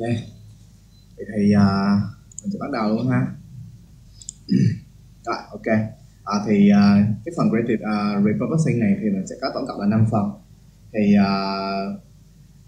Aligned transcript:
Ok. 0.00 0.14
Vậy 1.16 1.26
thì 1.36 1.54
uh, 1.54 2.00
mình 2.42 2.52
sẽ 2.52 2.58
bắt 2.60 2.70
đầu 2.72 2.88
luôn 2.88 3.08
ha. 3.08 3.26
Rồi 5.26 5.36
ok. 5.50 5.66
À, 6.24 6.36
thì 6.46 6.70
uh, 6.72 7.06
cái 7.24 7.32
phần 7.36 7.50
creative 7.50 7.84
uh, 7.84 8.26
repurposing 8.26 8.80
này 8.80 8.96
thì 9.00 9.10
mình 9.10 9.26
sẽ 9.26 9.36
có 9.40 9.50
tổng 9.54 9.64
cộng 9.68 9.80
là 9.80 9.86
5 9.86 10.06
phần. 10.10 10.30
Thì 10.92 11.14
uh, 11.18 12.00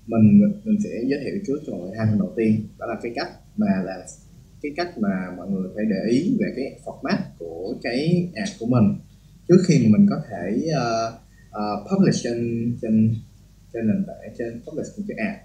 mình 0.07 0.41
mình 0.65 0.79
sẽ 0.85 0.91
giới 1.07 1.21
thiệu 1.25 1.35
trước 1.47 1.59
cho 1.67 1.73
mọi 1.73 1.81
người 1.81 1.97
hai 1.99 2.07
phần 2.11 2.19
đầu 2.19 2.33
tiên. 2.37 2.69
Đó 2.79 2.87
là 2.87 2.95
cái 3.03 3.13
cách 3.17 3.29
mà 3.57 3.83
là 3.85 4.07
cái 4.63 4.73
cách 4.77 4.99
mà 4.99 5.35
mọi 5.37 5.49
người 5.49 5.71
phải 5.75 5.85
để 5.85 6.11
ý 6.11 6.37
về 6.41 6.53
cái 6.57 6.81
format 6.85 7.19
của 7.39 7.75
cái 7.83 8.31
ad 8.35 8.49
của 8.61 8.67
mình. 8.67 8.99
Trước 9.49 9.59
khi 9.67 9.87
mà 9.87 9.99
mình 9.99 10.07
có 10.11 10.17
thể 10.31 10.71
uh, 10.71 11.15
uh, 11.51 11.91
publish 11.91 12.21
trên 12.25 12.39
trên 12.83 13.15
trên 13.73 13.87
nền 13.87 14.05
tảng 14.07 14.35
trên 14.39 14.63
publish 14.67 14.99
một 14.99 15.05
cái 15.09 15.27
ad 15.27 15.37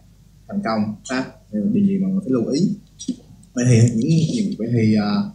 thành 0.47 0.61
công 0.63 0.95
ha 1.09 1.36
điều 1.51 1.83
gì 1.85 1.97
mà 1.97 2.07
mình 2.07 2.19
phải 2.19 2.29
lưu 2.29 2.45
ý. 2.45 2.61
Vậy 3.53 3.65
thì 3.69 3.79
những 3.95 4.09
những 4.35 4.53
vậy 4.57 4.67
thì 4.73 4.95
uh, 4.97 5.25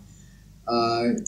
uh, 0.63 1.23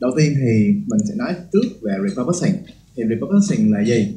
đầu 0.00 0.10
tiên 0.16 0.32
thì 0.34 0.74
mình 0.86 1.00
sẽ 1.08 1.14
nói 1.16 1.34
trước 1.52 1.68
về 1.82 1.92
repurposing. 2.08 2.54
Thì 2.96 3.02
repurposing 3.08 3.72
là 3.72 3.84
gì? 3.84 4.14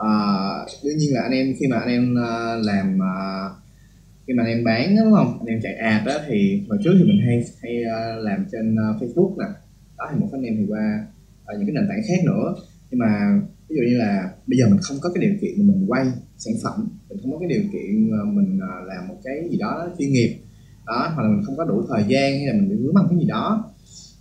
Uh, 0.00 0.84
đương 0.84 0.96
nhiên 0.98 1.14
là 1.14 1.20
anh 1.22 1.32
em 1.32 1.54
khi 1.60 1.66
mà 1.66 1.78
anh 1.78 1.88
em 1.88 2.12
uh, 2.12 2.66
làm 2.66 2.98
uh, 2.98 3.52
khi 4.26 4.34
mà 4.34 4.42
anh 4.42 4.50
em 4.50 4.64
bán 4.64 4.96
đúng 4.96 5.12
không? 5.12 5.38
Anh 5.38 5.46
em 5.46 5.60
chạy 5.62 5.74
ad 5.74 6.06
đó 6.06 6.18
thì 6.28 6.62
hồi 6.68 6.78
trước 6.84 6.94
thì 6.98 7.04
mình 7.04 7.20
hay 7.26 7.44
hay 7.62 7.82
uh, 7.82 8.24
làm 8.24 8.46
trên 8.52 8.74
uh, 8.74 9.02
Facebook 9.02 9.38
nè. 9.38 9.46
Đó 9.98 10.08
thì 10.12 10.20
một 10.20 10.28
anh 10.32 10.42
em 10.42 10.54
thì 10.58 10.64
qua 10.68 11.06
uh, 11.42 11.58
những 11.58 11.66
cái 11.66 11.74
nền 11.74 11.88
tảng 11.88 12.02
khác 12.08 12.24
nữa. 12.24 12.54
Nhưng 12.90 12.98
mà 12.98 13.40
ví 13.68 13.76
dụ 13.76 13.82
như 13.90 13.96
là 13.96 14.30
bây 14.46 14.58
giờ 14.58 14.68
mình 14.68 14.78
không 14.82 14.96
có 15.00 15.10
cái 15.14 15.24
điều 15.26 15.34
kiện 15.40 15.66
mà 15.66 15.74
mình 15.74 15.90
quay 15.90 16.06
sản 16.38 16.54
phẩm 16.64 16.88
mình 17.08 17.18
không 17.22 17.32
có 17.32 17.38
cái 17.38 17.48
điều 17.48 17.62
kiện 17.72 18.10
mình 18.36 18.58
à, 18.62 18.72
làm 18.86 19.08
một 19.08 19.16
cái 19.24 19.34
gì 19.50 19.56
đó 19.58 19.88
chuyên 19.98 20.12
nghiệp 20.12 20.36
đó 20.86 21.10
hoặc 21.14 21.22
là 21.22 21.28
mình 21.28 21.44
không 21.46 21.56
có 21.56 21.64
đủ 21.64 21.82
thời 21.88 22.04
gian 22.08 22.32
hay 22.38 22.46
là 22.46 22.52
mình 22.52 22.68
bị 22.68 22.76
vướng 22.76 22.94
mắc 22.94 23.04
cái 23.10 23.18
gì 23.18 23.26
đó 23.26 23.72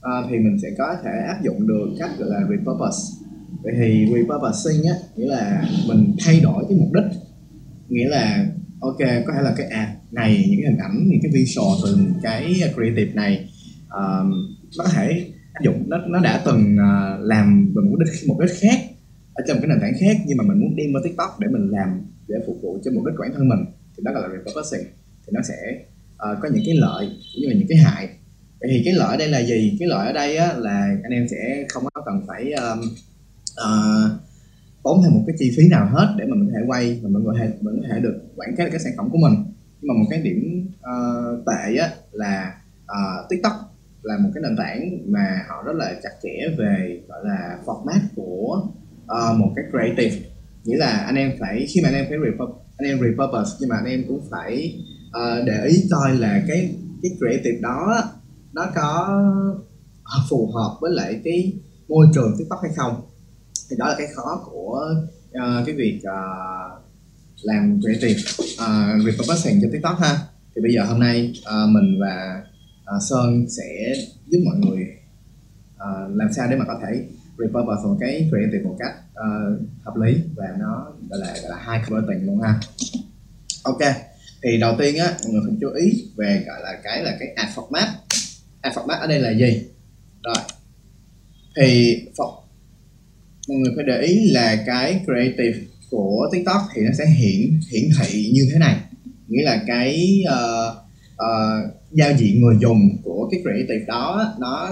à, 0.02 0.14
thì 0.30 0.40
mình 0.40 0.58
sẽ 0.62 0.68
có 0.78 0.96
thể 1.04 1.12
áp 1.28 1.44
dụng 1.44 1.68
được 1.68 1.90
cách 2.00 2.10
gọi 2.20 2.30
là 2.30 2.40
repurpose. 2.50 3.26
Vậy 3.64 3.74
thì 3.78 4.06
repurposing 4.06 4.84
á 4.84 4.96
nghĩa 5.16 5.26
là 5.26 5.70
mình 5.88 6.16
thay 6.26 6.40
đổi 6.40 6.66
cái 6.70 6.78
mục 6.78 6.94
đích 6.94 7.20
nghĩa 7.90 8.10
là 8.10 8.48
ok 8.80 8.98
có 9.00 9.34
thể 9.34 9.42
là 9.42 9.54
cái 9.58 9.68
ad 9.68 9.90
này 10.12 10.46
những 10.50 10.60
cái 10.62 10.72
hình 10.72 10.80
ảnh 10.80 11.08
những 11.08 11.20
cái 11.24 11.32
visual 11.34 11.68
từ 11.84 11.98
cái 12.24 12.62
creative 12.76 13.14
này 13.14 13.50
uh, 13.86 14.26
nó 14.78 14.84
có 14.84 14.90
thể 14.94 15.26
áp 15.54 15.62
dụng 15.64 15.84
nó 15.90 15.98
nó 15.98 16.20
đã 16.20 16.42
từng 16.46 16.76
uh, 16.76 17.26
làm 17.26 17.74
về 17.76 17.82
mục 17.90 18.00
đích 18.00 18.28
một 18.28 18.40
đích 18.40 18.56
khác 18.60 18.80
ở 19.40 19.42
trong 19.48 19.58
cái 19.62 19.68
nền 19.68 19.80
tảng 19.82 19.94
khác 20.02 20.16
nhưng 20.28 20.38
mà 20.38 20.44
mình 20.48 20.60
muốn 20.62 20.76
đem 20.76 20.94
vào 20.94 21.04
tiktok 21.04 21.32
để 21.40 21.48
mình 21.52 21.66
làm 21.72 21.90
để 22.28 22.36
phục 22.48 22.58
vụ 22.62 22.80
cho 22.84 22.92
mục 22.92 23.06
đích 23.06 23.16
của 23.18 23.24
bản 23.24 23.34
thân 23.36 23.50
mình 23.50 23.62
thì 23.98 24.04
đó 24.06 24.12
là 24.12 24.28
repurposing. 24.34 24.88
Thì 25.24 25.32
nó 25.34 25.42
sẽ 25.42 25.58
uh, 26.14 26.38
có 26.42 26.50
những 26.54 26.64
cái 26.66 26.76
lợi 26.76 27.06
cũng 27.08 27.42
như 27.42 27.48
là 27.48 27.56
những 27.60 27.68
cái 27.70 27.78
hại. 27.78 28.10
Vậy 28.60 28.70
thì 28.72 28.82
cái 28.86 28.94
lợi 28.94 29.08
ở 29.08 29.18
đây 29.18 29.28
là 29.28 29.40
gì? 29.40 29.78
Cái 29.80 29.88
lợi 29.88 30.08
ở 30.08 30.14
đây 30.14 30.38
á, 30.38 30.54
là 30.58 30.98
anh 31.04 31.12
em 31.12 31.28
sẽ 31.28 31.66
không 31.70 31.84
có 31.94 32.02
cần 32.06 32.22
phải 32.28 32.54
um, 32.54 32.80
uh, 33.66 34.12
tốn 34.84 35.02
thêm 35.04 35.14
một 35.14 35.24
cái 35.28 35.36
chi 35.40 35.52
phí 35.58 35.68
nào 35.70 35.88
hết 35.92 36.16
để 36.18 36.26
mà 36.30 36.36
mình 36.36 36.48
có 36.48 36.54
thể 36.60 36.66
quay 36.68 37.00
và 37.04 37.10
mình 37.10 37.24
có 37.26 37.34
thể 37.40 37.50
mình 37.62 37.76
có 37.82 37.88
thể 37.92 38.00
được 38.00 38.16
quảng 38.36 38.56
cáo 38.58 38.68
cái 38.72 38.80
sản 38.80 38.94
phẩm 38.98 39.10
của 39.12 39.18
mình. 39.18 39.34
Nhưng 39.82 39.88
mà 39.88 39.94
một 40.00 40.08
cái 40.10 40.22
điểm 40.22 40.68
uh, 40.78 41.46
tệ 41.46 41.78
á, 41.78 41.90
là 42.12 42.54
uh, 42.84 43.30
tiktok 43.30 43.54
là 44.04 44.18
một 44.18 44.30
cái 44.34 44.44
nền 44.44 44.58
tảng 44.58 45.12
mà 45.12 45.46
họ 45.50 45.64
rất 45.66 45.76
là 45.76 45.94
chặt 46.04 46.10
chẽ 46.24 46.56
về 46.58 47.02
gọi 47.08 47.20
là 47.24 47.58
format 47.66 48.00
của 48.16 48.68
uh, 49.06 49.40
một 49.40 49.54
cái 49.56 49.66
creative. 49.72 50.30
Nghĩa 50.64 50.78
là 50.78 50.88
anh 50.88 51.16
em 51.16 51.32
phải 51.40 51.66
khi 51.70 51.82
mà 51.82 51.90
anh 51.90 51.96
em 51.96 52.06
phải 52.10 52.18
repurpose, 52.26 52.60
anh 52.78 52.88
em 52.88 53.00
repurpose 53.02 53.52
nhưng 53.60 53.70
mà 53.70 53.76
anh 53.76 53.86
em 53.86 54.04
cũng 54.08 54.28
phải 54.32 54.76
uh, 55.08 55.46
để 55.46 55.66
ý 55.68 55.84
coi 55.92 56.16
là 56.16 56.44
cái 56.48 56.76
cái 57.02 57.12
creative 57.20 57.60
đó 57.62 58.04
nó 58.54 58.66
có 58.76 59.22
phù 60.30 60.52
hợp 60.54 60.78
với 60.82 60.92
lại 60.92 61.22
cái 61.24 61.54
môi 61.88 62.08
trường 62.14 62.36
tiktok 62.40 62.60
hay 62.64 62.72
không. 62.76 63.02
Thì 63.70 63.76
đó 63.80 63.88
là 63.88 63.96
cái 63.98 64.08
khó 64.16 64.44
của 64.52 64.80
uh, 65.30 65.66
cái 65.66 65.76
việc 65.76 66.02
uh, 66.04 66.84
làm 67.42 67.80
creative 67.82 68.22
uh, 68.54 69.06
repurposing 69.06 69.62
cho 69.62 69.68
tiktok 69.72 70.00
ha. 70.00 70.18
Thì 70.56 70.62
bây 70.62 70.74
giờ 70.74 70.86
hôm 70.86 71.00
nay 71.00 71.34
uh, 71.40 71.70
mình 71.70 72.00
và 72.02 72.44
uh, 72.96 73.04
sơn 73.10 73.46
sẽ 73.50 73.94
giúp 74.28 74.40
mọi 74.46 74.56
người 74.56 74.88
uh, 75.76 76.16
làm 76.16 76.34
sao 76.36 76.48
để 76.50 76.56
mà 76.56 76.66
có 76.68 76.80
thể 76.82 77.06
repurpose 77.38 77.84
một 77.84 77.98
cái 78.00 78.28
creative 78.30 78.64
một 78.64 78.76
cách 78.80 78.96
uh, 79.12 79.62
hợp 79.84 79.96
lý 80.04 80.16
và 80.36 80.48
nó 80.60 80.94
gọi 81.10 81.20
là 81.20 81.36
gọi 81.42 81.50
là 81.50 81.58
high 81.58 81.90
converting 81.90 82.26
luôn 82.26 82.42
ha. 82.42 82.60
Ok 83.64 83.82
thì 84.44 84.58
đầu 84.58 84.76
tiên 84.80 84.98
á 84.98 85.14
mọi 85.24 85.34
người 85.34 85.42
phải 85.46 85.58
chú 85.62 85.70
ý 85.70 86.06
về 86.18 86.44
gọi 86.48 86.60
là 86.64 86.80
cái 86.84 87.04
là 87.04 87.18
cái 87.20 87.28
ad 87.36 87.50
format. 87.56 87.88
Ad 88.62 88.74
format 88.74 89.00
ở 89.00 89.08
đây 89.08 89.20
là 89.20 89.32
gì? 89.32 89.62
Rồi 90.24 90.36
thì 91.58 91.98
mọi 93.48 93.58
người 93.58 93.74
phải 93.76 93.86
để 93.88 94.02
ý 94.02 94.32
là 94.32 94.64
cái 94.66 95.02
creative 95.06 95.60
của 95.90 96.30
tiktok 96.34 96.62
thì 96.76 96.82
nó 96.82 96.92
sẽ 96.98 97.06
hiển 97.06 97.60
hiển 97.72 97.90
thị 98.00 98.32
như 98.34 98.42
thế 98.54 98.60
này. 98.60 98.76
Nghĩa 99.28 99.44
là 99.44 99.64
cái 99.68 100.24
uh, 100.34 100.76
uh, 101.14 101.74
giao 101.92 102.12
diện 102.18 102.42
người 102.42 102.56
dùng 102.62 102.98
của 103.04 103.30
cái 103.32 103.42
creative 103.44 103.86
đó 103.88 104.36
nó 104.40 104.72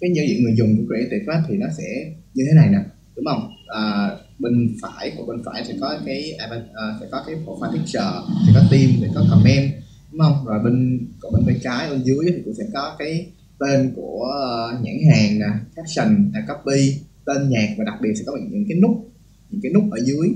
cái 0.00 0.10
giao 0.14 0.24
diện 0.28 0.42
người 0.42 0.54
dùng 0.56 0.76
của 0.76 0.82
creative 0.86 1.34
á, 1.34 1.42
thì 1.48 1.56
nó 1.56 1.66
sẽ 1.78 2.12
như 2.34 2.44
thế 2.48 2.54
này 2.54 2.68
nè 2.70 2.78
đúng 3.16 3.24
không? 3.24 3.50
À, 3.66 4.10
bên 4.38 4.76
phải 4.82 5.12
của 5.16 5.26
bên 5.26 5.42
phải 5.44 5.64
sẽ 5.64 5.74
có 5.80 5.98
cái 6.06 6.32
uh, 6.34 7.00
sẽ 7.00 7.06
có 7.10 7.24
cái 7.26 7.36
profile 7.46 7.72
picture 7.72 8.10
sẽ 8.46 8.52
có 8.54 8.62
team 8.70 8.90
sẽ 9.00 9.08
có 9.14 9.26
comment 9.30 9.72
đúng 10.12 10.20
không? 10.20 10.44
Rồi 10.46 10.58
bên 10.64 11.06
còn 11.20 11.32
bên 11.32 11.46
bên 11.46 11.58
trái 11.62 11.90
bên 11.90 12.02
dưới 12.02 12.24
thì 12.26 12.42
cũng 12.44 12.54
sẽ 12.54 12.64
có 12.72 12.96
cái 12.98 13.26
tên 13.58 13.92
của 13.96 14.24
ờ, 14.32 14.78
nhãn 14.82 14.96
hàng 15.12 15.38
nè 15.38 15.46
caption 15.76 16.30
là 16.34 16.40
copy 16.48 16.94
tên 17.26 17.50
nhạc 17.50 17.74
và 17.78 17.84
đặc 17.84 17.94
biệt 18.02 18.12
sẽ 18.14 18.22
có 18.26 18.38
những 18.50 18.64
cái 18.68 18.78
nút 18.78 19.10
những 19.50 19.60
cái 19.62 19.72
nút 19.72 19.84
ở 19.90 19.98
dưới 20.04 20.28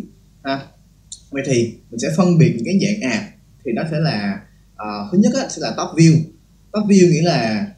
ha. 0.43 0.61
Vậy 1.31 1.43
thì 1.47 1.75
mình 1.91 1.99
sẽ 1.99 2.09
phân 2.17 2.39
biệt 2.39 2.53
những 2.57 2.65
cái 2.65 2.79
dạng 2.83 3.11
ad 3.11 3.23
thì 3.65 3.73
nó 3.73 3.83
sẽ 3.91 4.01
là 4.01 4.41
uh, 4.75 5.13
thứ 5.13 5.19
nhất 5.19 5.33
á, 5.35 5.49
sẽ 5.49 5.61
là 5.61 5.71
top 5.71 5.99
view. 5.99 6.17
Top 6.73 6.85
view 6.85 7.11
nghĩa 7.11 7.23
là 7.23 7.71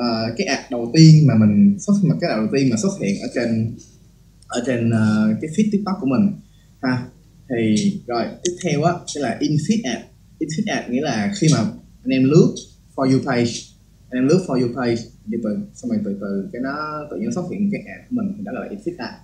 uh, 0.00 0.36
cái 0.36 0.46
ad 0.46 0.60
đầu 0.70 0.90
tiên 0.94 1.26
mà 1.26 1.34
mình 1.34 1.78
xuất 1.78 1.94
mà 2.02 2.14
cái 2.20 2.30
ad 2.30 2.38
đầu 2.38 2.48
tiên 2.52 2.70
mà 2.70 2.76
xuất 2.76 2.92
hiện 3.00 3.20
ở 3.20 3.28
trên 3.34 3.76
ở 4.48 4.62
trên 4.66 4.88
uh, 4.88 5.38
cái 5.40 5.50
feed 5.50 5.68
tiktok 5.72 5.96
của 6.00 6.06
mình 6.06 6.32
ha. 6.82 7.06
Thì 7.50 7.92
rồi 8.06 8.24
tiếp 8.44 8.52
theo 8.64 8.82
á 8.82 8.92
sẽ 9.06 9.20
là 9.20 9.36
in 9.40 9.52
feed 9.52 9.80
ad 9.84 10.02
in 10.38 10.48
feed 10.48 10.76
ad 10.76 10.90
nghĩa 10.90 11.02
là 11.02 11.32
khi 11.40 11.46
mà 11.52 11.58
anh 12.04 12.10
em 12.10 12.24
lướt 12.24 12.54
for 12.96 13.12
you 13.12 13.20
page 13.26 13.52
anh 14.10 14.22
em 14.22 14.28
lướt 14.28 14.44
for 14.46 14.60
you 14.62 14.68
page 14.76 15.02
từ 15.32 15.38
từ 15.44 15.58
xong 15.74 15.90
rồi 15.90 16.00
từ 16.04 16.16
từ 16.20 16.48
cái 16.52 16.62
nó 16.62 17.06
tự 17.10 17.16
nhiên 17.16 17.32
xuất 17.32 17.44
hiện 17.50 17.70
cái 17.72 17.80
ad 17.96 18.10
của 18.10 18.16
mình 18.16 18.34
thì 18.36 18.42
đó 18.44 18.52
là 18.52 18.68
in 18.70 18.78
feed 18.78 18.94
ad 18.98 19.14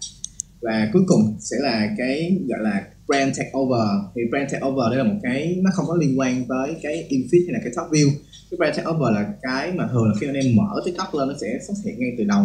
và 0.60 0.90
cuối 0.92 1.02
cùng 1.06 1.36
sẽ 1.40 1.56
là 1.60 1.94
cái 1.98 2.40
gọi 2.48 2.60
là 2.62 2.86
brand 3.12 3.38
takeover 3.38 3.88
thì 4.14 4.20
brand 4.30 4.52
takeover 4.52 4.84
đây 4.90 4.98
là 4.98 5.04
một 5.04 5.20
cái 5.22 5.58
nó 5.62 5.70
không 5.74 5.86
có 5.88 5.96
liên 5.96 6.18
quan 6.18 6.44
tới 6.48 6.76
cái 6.82 7.06
infit 7.10 7.42
hay 7.46 7.52
là 7.52 7.60
cái 7.64 7.72
top 7.76 7.92
view. 7.92 8.08
Cái 8.50 8.56
brand 8.58 8.76
takeover 8.76 9.14
là 9.14 9.34
cái 9.42 9.72
mà 9.72 9.88
thường 9.92 10.08
là 10.08 10.14
khi 10.20 10.26
anh 10.26 10.34
em 10.34 10.56
mở 10.56 10.82
tiktok 10.84 11.14
lên 11.14 11.28
nó 11.28 11.34
sẽ 11.40 11.58
xuất 11.66 11.74
hiện 11.84 12.00
ngay 12.00 12.14
từ 12.18 12.24
đầu. 12.24 12.44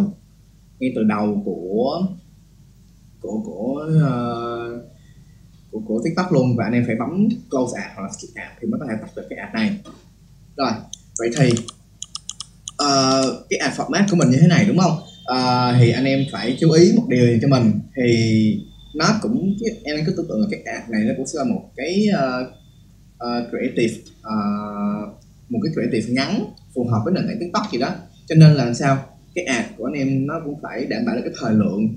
Ngay 0.78 0.92
từ 0.96 1.02
đầu 1.02 1.42
của 1.44 2.06
của 3.20 3.42
của 3.44 3.90
uh, 3.96 4.82
của, 5.70 5.80
của 5.86 6.00
tiktok 6.04 6.32
luôn 6.32 6.56
và 6.56 6.64
anh 6.64 6.72
em 6.72 6.84
phải 6.86 6.96
bấm 6.96 7.28
close 7.50 7.80
ad 7.82 7.90
hoặc 7.94 8.02
là 8.02 8.08
skip 8.08 8.34
ad 8.34 8.48
thì 8.60 8.68
mới 8.68 8.80
có 8.80 8.86
thể 8.90 8.94
tắt 9.00 9.10
được 9.16 9.26
cái 9.30 9.38
ad 9.38 9.54
này. 9.54 9.78
Rồi 10.56 10.70
vậy 11.18 11.30
thì 11.38 11.48
uh, 12.82 13.46
cái 13.50 13.58
ad 13.58 13.80
format 13.80 14.04
của 14.10 14.16
mình 14.16 14.30
như 14.30 14.38
thế 14.40 14.48
này 14.48 14.64
đúng 14.68 14.78
không? 14.78 14.96
Uh, 15.32 15.76
thì 15.78 15.90
anh 15.90 16.04
em 16.04 16.20
phải 16.32 16.56
chú 16.60 16.70
ý 16.70 16.92
một 16.96 17.04
điều 17.08 17.38
cho 17.42 17.48
mình. 17.48 17.80
Thì 17.96 18.67
nó 18.94 19.18
cũng 19.22 19.54
em 19.84 19.96
cứ 20.06 20.14
tưởng 20.16 20.26
tượng 20.28 20.40
là 20.40 20.46
cái 20.50 20.62
ad 20.62 20.90
này 20.90 21.04
nó 21.04 21.14
cũng 21.16 21.26
sẽ 21.26 21.38
là 21.38 21.44
một 21.44 21.70
cái 21.76 22.06
uh, 22.14 22.48
uh, 23.24 23.50
creative 23.50 23.94
uh, 24.20 25.18
một 25.48 25.58
cái 25.62 25.72
creative 25.74 26.14
ngắn 26.14 26.44
phù 26.74 26.88
hợp 26.90 27.00
với 27.04 27.14
nền 27.14 27.26
tảng 27.26 27.40
tiktok 27.40 27.62
gì 27.72 27.78
đó. 27.78 27.94
Cho 28.26 28.34
nên 28.34 28.54
là 28.54 28.74
sao? 28.74 28.98
Cái 29.34 29.44
ad 29.44 29.64
của 29.76 29.84
anh 29.84 29.92
em 29.92 30.26
nó 30.26 30.40
cũng 30.44 30.60
phải 30.62 30.86
đảm 30.86 31.04
bảo 31.06 31.16
được 31.16 31.22
cái 31.24 31.34
thời 31.40 31.54
lượng 31.54 31.88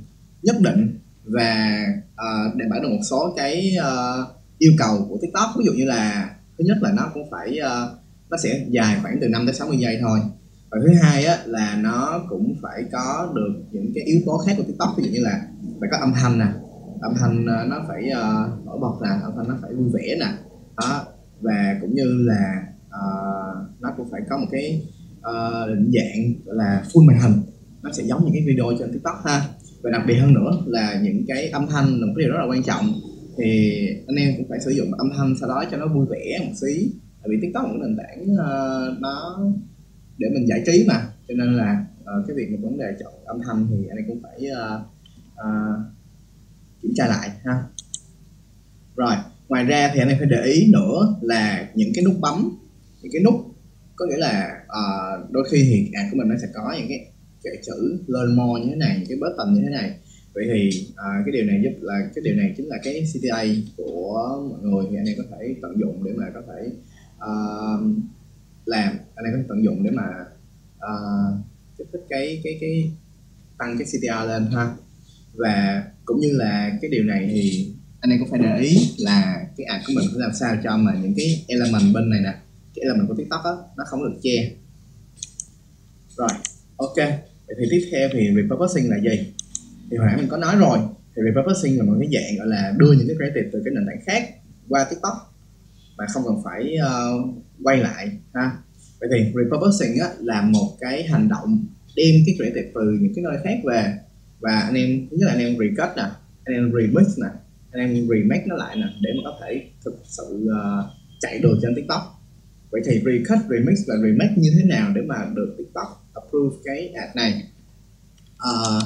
nhất 0.43 0.55
định 0.59 0.99
và 1.23 1.85
uh, 2.13 2.55
đảm 2.55 2.69
bảo 2.69 2.79
được 2.81 2.89
một 2.89 3.01
số 3.09 3.33
cái 3.37 3.75
uh, 3.79 4.27
yêu 4.57 4.71
cầu 4.77 5.05
của 5.09 5.17
tiktok. 5.21 5.49
Ví 5.57 5.65
dụ 5.65 5.71
như 5.73 5.85
là 5.85 6.35
thứ 6.57 6.65
nhất 6.67 6.77
là 6.81 6.91
nó 6.91 7.11
cũng 7.13 7.31
phải 7.31 7.59
uh, 7.59 7.89
nó 8.29 8.37
sẽ 8.37 8.65
dài 8.69 8.97
khoảng 9.01 9.17
từ 9.21 9.27
5 9.27 9.45
tới 9.45 9.55
60 9.55 9.77
giây 9.77 9.97
thôi. 10.01 10.19
Và 10.71 10.77
thứ 10.81 10.93
hai 11.01 11.25
á, 11.25 11.37
là 11.45 11.75
nó 11.81 12.23
cũng 12.29 12.55
phải 12.61 12.83
có 12.91 13.31
được 13.35 13.53
những 13.71 13.91
cái 13.95 14.03
yếu 14.03 14.21
tố 14.25 14.37
khác 14.37 14.53
của 14.57 14.63
tiktok. 14.63 14.89
Ví 14.97 15.03
dụ 15.03 15.09
như 15.11 15.19
là 15.19 15.41
phải 15.79 15.89
có 15.91 15.97
âm 15.97 16.13
thanh 16.13 16.39
nè 16.39 16.45
âm 17.01 17.13
thanh 17.19 17.45
ờ, 17.45 17.65
nó 17.69 17.85
phải 17.87 18.09
uh, 18.09 18.65
nổi 18.65 18.77
bật 18.81 18.95
nè 19.03 19.09
âm 19.23 19.31
thanh 19.35 19.47
nó 19.47 19.57
phải 19.61 19.73
vui 19.73 19.89
vẻ 19.93 20.15
nè. 20.19 20.27
Đó 20.77 21.05
và 21.41 21.77
cũng 21.81 21.95
như 21.95 22.23
là 22.25 22.63
uh, 22.87 23.81
nó 23.81 23.89
cũng 23.97 24.07
phải 24.11 24.21
có 24.29 24.37
một 24.37 24.47
cái 24.51 24.81
uh, 25.19 25.69
định 25.69 25.91
dạng 25.93 26.33
gọi 26.45 26.55
là 26.55 26.83
full 26.93 27.07
màn 27.07 27.19
hình. 27.19 27.41
Nó 27.83 27.91
sẽ 27.91 28.03
giống 28.03 28.23
những 28.23 28.33
cái 28.33 28.43
video 28.47 28.65
trên 28.79 28.93
tiktok 28.93 29.15
ha. 29.25 29.41
Và 29.83 29.89
đặc 29.91 30.01
biệt 30.07 30.15
hơn 30.15 30.33
nữa 30.33 30.51
là 30.65 30.99
những 31.03 31.23
cái 31.27 31.49
âm 31.49 31.67
thanh 31.67 31.85
là 31.85 32.05
một 32.05 32.13
cái 32.15 32.25
điều 32.25 32.31
rất 32.31 32.39
là 32.39 32.45
quan 32.49 32.63
trọng. 32.63 32.85
Thì 33.37 33.71
anh 34.07 34.15
em 34.15 34.33
cũng 34.37 34.45
phải 34.49 34.59
sử 34.59 34.71
dụng 34.71 34.93
âm 34.93 35.09
thanh 35.17 35.35
sau 35.39 35.49
đó 35.49 35.63
cho 35.71 35.77
nó 35.77 35.87
vui 35.87 36.05
vẻ 36.09 36.39
một 36.45 36.53
xí. 36.61 36.91
Tại 37.21 37.27
vì 37.29 37.37
tiktok 37.41 37.65
là 37.65 37.71
một 37.71 37.79
nền 37.81 37.97
tảng 37.97 38.21
uh, 38.33 39.01
nó 39.01 39.39
để 40.17 40.27
mình 40.33 40.47
giải 40.47 40.63
trí 40.65 40.85
mà. 40.87 41.07
Cho 41.27 41.33
nên 41.37 41.57
là 41.57 41.85
uh, 42.01 42.27
cái 42.27 42.35
việc 42.35 42.51
một 42.51 42.57
vấn 42.61 42.77
đề 42.77 42.85
chọn 42.99 43.13
âm 43.25 43.37
thanh 43.45 43.67
thì 43.69 43.87
anh 43.89 43.97
em 43.97 44.05
cũng 44.07 44.21
phải 44.23 44.39
uh, 44.51 44.81
uh, 45.33 46.00
kiểm 46.81 46.91
tra 46.95 47.07
lại 47.07 47.29
ha. 47.45 47.63
Rồi 48.95 49.15
ngoài 49.49 49.63
ra 49.63 49.91
thì 49.93 49.99
anh 49.99 50.09
em 50.09 50.17
phải 50.17 50.27
để 50.27 50.43
ý 50.43 50.71
nữa 50.71 51.15
là 51.21 51.69
những 51.75 51.91
cái 51.95 52.03
nút 52.03 52.15
bấm 52.19 52.57
những 53.01 53.11
cái 53.11 53.21
nút 53.23 53.35
có 53.95 54.05
nghĩa 54.05 54.17
là 54.17 54.63
uh, 54.65 55.31
đôi 55.31 55.47
khi 55.51 55.63
thì 55.63 55.91
ad 55.93 56.11
của 56.11 56.17
mình 56.17 56.29
nó 56.29 56.35
sẽ 56.41 56.47
có 56.53 56.75
những 56.77 56.87
cái 56.89 57.11
cái 57.43 57.53
chữ 57.65 58.03
learn 58.07 58.35
more 58.35 58.63
như 58.63 58.69
thế 58.69 58.75
này 58.75 58.95
những 58.97 59.07
cái 59.09 59.17
button 59.17 59.53
như 59.53 59.61
thế 59.61 59.69
này. 59.69 59.97
Vậy 60.33 60.43
thì 60.53 60.87
uh, 60.91 61.25
cái 61.25 61.31
điều 61.33 61.45
này 61.45 61.61
giúp 61.63 61.71
là 61.81 62.09
cái 62.15 62.21
điều 62.23 62.35
này 62.35 62.53
chính 62.57 62.67
là 62.67 62.77
cái 62.83 63.03
CTA 63.13 63.43
của 63.77 64.47
mọi 64.49 64.59
người 64.61 64.85
thì 64.91 64.97
anh 64.97 65.05
em 65.05 65.17
có 65.17 65.23
thể 65.31 65.55
tận 65.61 65.79
dụng 65.79 66.03
để 66.03 66.11
mà 66.17 66.25
có 66.33 66.41
thể 66.47 66.69
uh, 67.15 67.97
làm 68.65 68.93
anh 69.15 69.25
em 69.25 69.33
có 69.33 69.37
thể 69.37 69.43
tận 69.49 69.63
dụng 69.63 69.83
để 69.83 69.91
mà 69.91 70.07
uh, 70.75 71.45
kích 71.77 71.87
thích 71.93 72.05
cái 72.09 72.41
cái 72.43 72.57
cái 72.61 72.91
tăng 73.57 73.77
cái 73.77 73.87
CTA 73.87 74.25
lên 74.25 74.45
ha 74.51 74.75
và 75.33 75.83
cũng 76.05 76.19
như 76.19 76.31
là 76.31 76.77
cái 76.81 76.91
điều 76.91 77.03
này 77.03 77.29
thì 77.31 77.73
anh 77.99 78.11
em 78.11 78.19
cũng 78.19 78.29
phải 78.29 78.39
để 78.39 78.59
ý 78.59 78.77
là 78.97 79.45
cái 79.57 79.65
ảnh 79.65 79.81
của 79.87 79.93
mình 79.95 80.05
phải 80.11 80.19
làm 80.19 80.31
sao 80.33 80.57
cho 80.63 80.77
mà 80.77 80.93
những 81.01 81.13
cái 81.17 81.45
element 81.47 81.93
bên 81.93 82.09
này 82.09 82.19
nè 82.23 82.33
cái 82.75 82.81
element 82.81 83.07
của 83.07 83.15
tiktok 83.17 83.43
á 83.43 83.51
nó 83.77 83.83
không 83.87 84.03
được 84.03 84.19
che. 84.23 84.51
Rồi 86.17 86.29
ok. 86.77 86.95
Vậy 87.47 87.55
thì 87.59 87.67
tiếp 87.71 87.89
theo 87.91 88.09
thì 88.13 88.19
repurposing 88.35 88.89
là 88.89 88.97
gì? 88.97 89.33
Thì 89.91 89.97
hồi 89.97 90.07
nãy 90.07 90.17
mình 90.17 90.27
có 90.29 90.37
nói 90.37 90.55
rồi 90.55 90.79
thì 91.15 91.21
repurposing 91.25 91.77
là 91.77 91.83
một 91.83 91.95
cái 91.99 92.09
dạng 92.13 92.37
gọi 92.37 92.47
là 92.47 92.73
đưa 92.77 92.91
những 92.91 93.07
cái 93.07 93.15
creative 93.15 93.49
từ 93.53 93.61
cái 93.65 93.73
nền 93.73 93.85
tảng 93.87 94.01
khác 94.05 94.29
qua 94.69 94.87
tiktok 94.89 95.13
mà 95.97 96.05
không 96.13 96.23
cần 96.25 96.35
phải 96.43 96.75
uh, 96.77 97.43
quay 97.63 97.77
lại 97.77 98.11
ha. 98.33 98.51
Vậy 98.99 99.09
thì 99.13 99.33
repurposing 99.35 99.99
á, 99.99 100.07
là 100.19 100.41
một 100.41 100.77
cái 100.79 101.03
hành 101.03 101.29
động 101.29 101.65
đem 101.95 102.15
cái 102.25 102.35
creative 102.37 102.71
từ 102.75 102.97
những 103.01 103.13
cái 103.15 103.23
nơi 103.23 103.37
khác 103.43 103.59
về 103.65 103.93
và 104.41 104.59
anh 104.59 104.73
em 104.73 105.07
thứ 105.11 105.17
nhất 105.17 105.25
là 105.27 105.33
anh 105.33 105.39
em 105.39 105.57
recut 105.59 105.97
nè 105.97 106.03
anh 106.43 106.55
em 106.55 106.71
remix 106.73 107.19
nè 107.19 107.27
anh 107.71 107.81
em 107.81 108.07
remake 108.09 108.45
nó 108.47 108.55
lại 108.55 108.75
nè 108.75 108.85
để 109.01 109.09
mà 109.15 109.21
có 109.25 109.39
thể 109.41 109.63
thực 109.85 109.99
sự 110.05 110.45
uh, 110.45 110.85
chạy 111.19 111.39
được 111.39 111.59
trên 111.61 111.75
tiktok. 111.75 112.01
Vậy 112.71 112.81
thì 112.85 112.91
recut 112.91 113.39
remix 113.49 113.79
và 113.87 113.95
remake 114.03 114.33
như 114.37 114.49
thế 114.57 114.63
nào 114.63 114.91
để 114.95 115.01
mà 115.01 115.15
được 115.35 115.55
tiktok 115.57 116.09
approve 116.13 116.57
cái 116.65 116.87
ad 116.87 117.15
này? 117.15 117.43
Uh, 118.49 118.83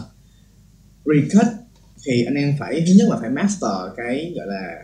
recut 1.06 1.48
thì 2.06 2.24
anh 2.26 2.36
em 2.36 2.56
phải 2.60 2.84
thứ 2.88 2.94
nhất 2.98 3.08
là 3.10 3.18
phải 3.22 3.30
master 3.30 3.72
cái 3.98 4.34
gọi 4.36 4.48
là 4.48 4.84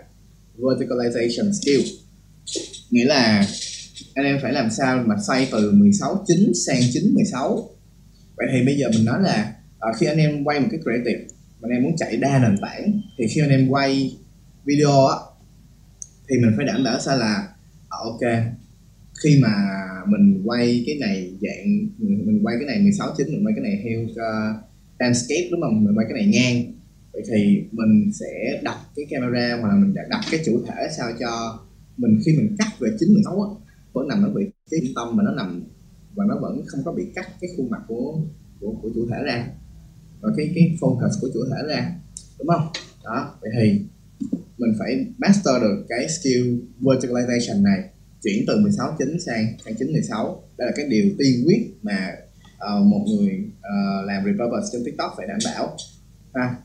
verticalization 0.57 1.51
skill. 1.51 1.81
Nghĩa 2.89 3.05
là 3.05 3.45
anh 4.13 4.25
em 4.25 4.37
phải 4.41 4.53
làm 4.53 4.69
sao 4.71 5.03
mà 5.05 5.15
xoay 5.27 5.47
từ 5.51 5.71
16 5.71 6.23
9 6.27 6.51
sang 6.53 6.81
9 6.93 7.13
16 7.13 7.69
vậy 8.37 8.47
thì 8.53 8.65
bây 8.65 8.77
giờ 8.77 8.87
mình 8.93 9.05
nói 9.05 9.21
là 9.21 9.50
à, 9.81 9.89
khi 9.99 10.05
anh 10.05 10.17
em 10.17 10.43
quay 10.43 10.59
một 10.59 10.67
cái 10.71 10.79
creative 10.83 11.25
mà 11.61 11.67
anh 11.69 11.71
em 11.71 11.83
muốn 11.83 11.95
chạy 11.97 12.17
đa 12.17 12.39
nền 12.39 12.55
tảng 12.61 13.01
thì 13.17 13.27
khi 13.27 13.41
anh 13.41 13.49
em 13.49 13.69
quay 13.69 14.17
video 14.65 15.05
á 15.05 15.15
thì 16.29 16.35
mình 16.37 16.53
phải 16.57 16.65
đảm 16.65 16.83
bảo 16.83 16.99
sao 16.99 17.17
là 17.17 17.47
à, 17.89 17.97
ok 18.03 18.21
khi 19.23 19.39
mà 19.41 19.53
mình 20.07 20.41
quay 20.45 20.83
cái 20.85 20.95
này 20.99 21.33
dạng 21.41 21.87
mình 21.97 22.39
quay 22.43 22.55
cái 22.59 22.65
này 22.65 22.79
16 22.81 23.13
9 23.17 23.27
mình 23.27 23.45
quay 23.45 23.53
cái 23.55 23.63
này 23.63 23.81
theo 23.83 24.03
uh, 24.03 24.55
landscape 24.99 25.47
đúng 25.51 25.61
không? 25.61 25.83
Mình 25.83 25.97
quay 25.97 26.05
cái 26.09 26.13
này 26.13 26.27
ngang 26.33 26.73
vậy 27.13 27.21
thì 27.31 27.63
mình 27.71 28.11
sẽ 28.13 28.61
đặt 28.63 28.77
cái 28.95 29.05
camera 29.09 29.57
hoặc 29.61 29.69
là 29.69 29.75
mình 29.75 29.93
đặt 30.09 30.21
cái 30.31 30.41
chủ 30.45 30.61
thể 30.67 30.87
sao 30.97 31.11
cho 31.19 31.59
mình 31.97 32.19
khi 32.25 32.37
mình 32.37 32.55
cắt 32.59 32.71
về 32.79 32.89
96 32.99 33.41
á 33.41 33.49
vẫn 33.93 34.07
nằm 34.07 34.23
ở 34.23 34.31
vị 34.35 34.45
trí 34.71 34.93
tâm 34.95 35.15
mà 35.15 35.23
nó 35.23 35.31
nằm 35.31 35.63
và 36.15 36.25
nó 36.27 36.39
vẫn 36.41 36.61
không 36.67 36.81
có 36.85 36.91
bị 36.91 37.03
cắt 37.15 37.27
cái 37.41 37.49
khuôn 37.57 37.69
mặt 37.69 37.81
của 37.87 38.19
của, 38.59 38.75
của 38.81 38.89
chủ 38.95 39.07
thể 39.11 39.23
ra 39.25 39.47
và 40.21 40.29
cái 40.37 40.51
cái 40.55 40.77
focus 40.79 41.11
của 41.21 41.29
chủ 41.33 41.39
thể 41.51 41.73
ra 41.73 41.95
đúng 42.39 42.47
không? 42.47 42.67
Đó 43.03 43.35
vậy 43.41 43.51
thì 43.59 43.81
mình 44.57 44.73
phải 44.79 45.05
master 45.17 45.61
được 45.61 45.85
cái 45.89 46.09
skill 46.09 46.59
verticalization 46.81 47.61
này 47.61 47.89
chuyển 48.23 48.43
từ 48.47 48.59
16 48.59 48.95
chính 48.99 49.19
sang 49.19 49.45
sang 49.65 49.75
9 49.79 49.91
16 49.91 50.43
đây 50.57 50.67
là 50.67 50.73
cái 50.75 50.85
điều 50.89 51.05
tiên 51.17 51.43
quyết 51.45 51.73
mà 51.81 52.15
uh, 52.55 52.85
một 52.85 53.05
người 53.07 53.43
uh, 53.57 54.05
làm 54.05 54.23
repurpose 54.25 54.67
trên 54.71 54.81
tiktok 54.85 55.13
phải 55.17 55.27
đảm 55.27 55.37
bảo. 55.45 55.77
Ha. 56.33 56.55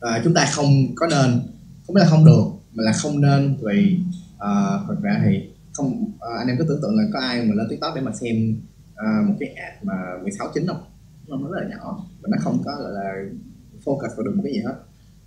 À, 0.00 0.20
chúng 0.24 0.34
ta 0.34 0.46
không 0.52 0.94
có 0.94 1.06
nên 1.06 1.40
không 1.86 1.94
phải 1.94 2.04
là 2.04 2.10
không 2.10 2.24
được 2.24 2.44
mà 2.72 2.84
là 2.84 2.92
không 2.92 3.20
nên 3.20 3.56
vì 3.62 3.98
uh, 4.34 4.86
thật 4.86 4.96
ra 5.02 5.20
thì 5.24 5.50
không 5.72 6.12
uh, 6.14 6.38
anh 6.38 6.48
em 6.48 6.56
cứ 6.58 6.64
tưởng 6.68 6.80
tượng 6.82 6.96
là 6.96 7.04
có 7.12 7.20
ai 7.20 7.44
mà 7.44 7.54
lên 7.54 7.66
tiktok 7.70 7.94
để 7.94 8.00
mà 8.00 8.12
xem 8.20 8.56
uh, 8.92 9.28
một 9.28 9.34
cái 9.40 9.48
ad 9.48 9.84
mà 9.84 9.94
16 10.22 10.50
chín 10.54 10.66
không? 10.66 10.84
Nó 11.28 11.48
rất 11.48 11.60
là 11.60 11.68
nhỏ 11.68 12.06
và 12.20 12.28
nó 12.30 12.36
không 12.40 12.62
có 12.64 12.76
gọi 12.80 12.92
là 12.92 13.12
focus 13.84 14.16
vào 14.16 14.24
được 14.24 14.32
một 14.36 14.42
cái 14.44 14.52
gì 14.52 14.60
hết. 14.60 14.74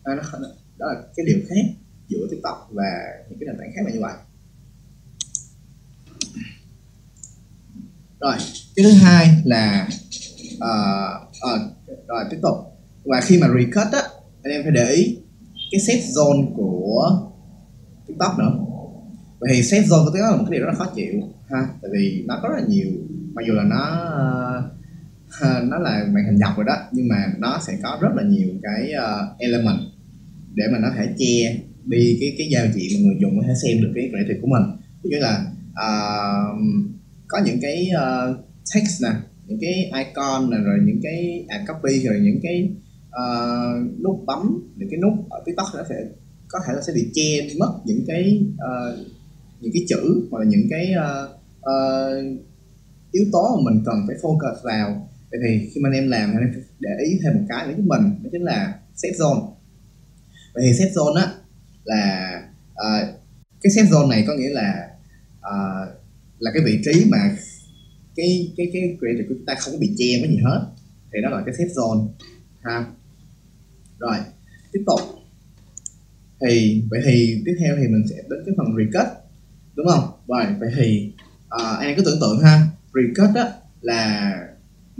À, 0.03 0.15
nó, 0.15 0.39
đó 0.77 0.88
là 0.88 1.01
cái 1.15 1.25
điều 1.25 1.39
khác 1.50 1.56
giữa 2.07 2.27
tiktok 2.31 2.69
và 2.71 2.92
những 3.30 3.39
cái 3.39 3.48
nền 3.48 3.56
tảng 3.59 3.71
khác 3.75 3.81
là 3.86 3.92
như 3.92 4.01
vậy. 4.01 4.13
Rồi 8.19 8.36
cái 8.75 8.83
thứ 8.83 8.92
hai 8.92 9.42
là 9.45 9.88
uh, 10.56 11.21
uh, 11.53 12.07
rồi 12.07 12.24
tiếp 12.30 12.38
tục. 12.42 12.56
Và 13.06 13.21
khi 13.21 13.39
mà 13.42 13.48
recut 13.48 13.94
á 13.94 14.01
anh 14.44 14.53
em 14.53 14.63
phải 14.63 14.71
để 14.71 14.92
ý 14.92 15.18
cái 15.71 15.81
set 15.81 16.00
zone 16.00 16.56
của 16.56 17.22
tiktok 18.08 18.39
nữa. 18.39 18.51
Vậy 19.39 19.50
thì 19.53 19.63
set 19.63 19.86
zone 19.86 20.05
của 20.05 20.12
tiktok 20.13 20.31
là 20.31 20.38
một 20.38 20.46
cái 20.50 20.60
điều 20.60 20.65
rất 20.65 20.72
là 20.72 20.77
khó 20.77 20.91
chịu 20.96 21.13
ha. 21.50 21.67
Tại 21.81 21.91
vì 21.93 22.24
nó 22.27 22.39
có 22.41 22.50
rất 22.50 22.55
là 22.62 22.67
nhiều 22.67 22.91
mặc 23.34 23.46
dù 23.48 23.53
là 23.53 23.63
nó 23.63 23.84
uh, 24.60 24.80
Ờ, 25.39 25.63
nó 25.63 25.77
là 25.79 26.05
màn 26.11 26.25
hình 26.25 26.38
dọc 26.38 26.57
rồi 26.57 26.65
đó 26.65 26.75
nhưng 26.91 27.07
mà 27.07 27.33
nó 27.38 27.59
sẽ 27.67 27.77
có 27.83 27.97
rất 28.01 28.09
là 28.15 28.23
nhiều 28.23 28.50
cái 28.63 28.91
uh, 28.93 29.39
element 29.39 29.79
để 30.53 30.63
mà 30.71 30.79
nó 30.79 30.88
thể 30.97 31.07
che 31.17 31.55
đi 31.85 32.17
cái 32.19 32.35
cái 32.38 32.47
giao 32.51 32.65
diện 32.73 32.89
mà 32.93 33.07
người 33.07 33.17
dùng 33.21 33.39
có 33.39 33.43
thể 33.47 33.53
xem 33.63 33.81
được 33.81 33.91
cái 33.95 34.09
creative 34.09 34.39
của 34.41 34.47
mình. 34.47 34.63
Ví 35.03 35.09
dụ 35.13 35.17
là 35.19 35.45
uh, 35.71 36.59
có 37.27 37.41
những 37.45 37.59
cái 37.61 37.89
uh, 37.95 38.38
text 38.75 39.03
nè 39.03 39.09
những 39.47 39.59
cái 39.61 40.03
icon 40.05 40.50
nè 40.50 40.57
rồi 40.57 40.79
những 40.85 41.00
cái 41.03 41.45
ad 41.47 41.61
copy 41.67 42.00
rồi 42.00 42.19
những 42.19 42.39
cái 42.43 42.69
uh, 43.09 44.01
nút 44.03 44.23
bấm 44.25 44.71
những 44.75 44.89
cái 44.91 45.00
nút 45.00 45.13
ở 45.29 45.43
tiktok 45.45 45.67
nó 45.75 45.83
sẽ 45.89 45.95
có 46.47 46.59
thể 46.67 46.73
là 46.73 46.81
sẽ 46.88 46.93
bị 46.95 47.11
che 47.13 47.47
mất 47.59 47.71
những 47.85 48.03
cái 48.07 48.41
uh, 48.53 49.07
những 49.61 49.71
cái 49.73 49.85
chữ 49.89 50.27
hoặc 50.31 50.39
là 50.39 50.45
những 50.45 50.67
cái 50.69 50.93
uh, 50.97 51.29
uh, 51.59 52.41
yếu 53.11 53.25
tố 53.31 53.57
mà 53.57 53.71
mình 53.71 53.83
cần 53.85 53.95
phải 54.07 54.15
focus 54.21 54.55
vào 54.63 55.11
vậy 55.31 55.39
thì 55.47 55.69
khi 55.73 55.81
mà 55.81 55.89
anh 55.89 55.93
em 55.93 56.07
làm 56.09 56.29
anh 56.29 56.39
em 56.39 56.63
để 56.79 56.89
ý 57.05 57.19
thêm 57.23 57.33
một 57.33 57.45
cái 57.50 57.67
nữa 57.67 57.73
với 57.73 57.85
mình 57.85 58.23
đó 58.23 58.29
chính 58.31 58.43
là 58.43 58.79
set 58.95 59.13
zone. 59.13 59.51
Vậy 60.53 60.63
thì 60.67 60.73
set 60.73 60.91
zone 60.91 61.13
á 61.13 61.33
là 61.83 62.33
uh, 62.71 63.21
cái 63.61 63.71
set 63.71 63.85
zone 63.85 64.09
này 64.09 64.23
có 64.27 64.33
nghĩa 64.33 64.50
là 64.50 64.89
uh, 65.39 65.89
là 66.39 66.51
cái 66.53 66.63
vị 66.65 66.79
trí 66.85 67.05
mà 67.09 67.17
cái 68.15 68.53
cái 68.57 68.69
cái 68.73 68.97
creative 69.00 69.27
của 69.29 69.35
chúng 69.38 69.45
ta 69.45 69.55
không 69.59 69.73
có 69.73 69.79
bị 69.79 69.95
che 69.97 70.05
cái 70.21 70.29
gì 70.29 70.38
hết. 70.43 70.67
Thì 71.13 71.21
đó 71.23 71.29
là 71.29 71.43
cái 71.45 71.55
set 71.57 71.67
zone 71.67 72.07
ha. 72.61 72.85
Rồi 74.00 74.17
tiếp 74.71 74.83
tục. 74.85 75.00
Thì 76.47 76.83
vậy 76.89 77.01
thì 77.05 77.41
tiếp 77.45 77.55
theo 77.59 77.75
thì 77.77 77.88
mình 77.88 78.03
sẽ 78.09 78.15
đến 78.15 78.39
cái 78.45 78.55
phần 78.57 78.67
recut 78.77 79.07
đúng 79.75 79.88
không? 79.88 80.09
Rồi 80.27 80.45
vậy 80.59 80.69
thì 80.75 81.13
uh, 81.45 81.79
anh 81.79 81.93
cứ 81.97 82.03
tưởng 82.05 82.19
tượng 82.21 82.39
ha 82.39 82.67
recut 82.93 83.35
á 83.35 83.51
là 83.81 84.33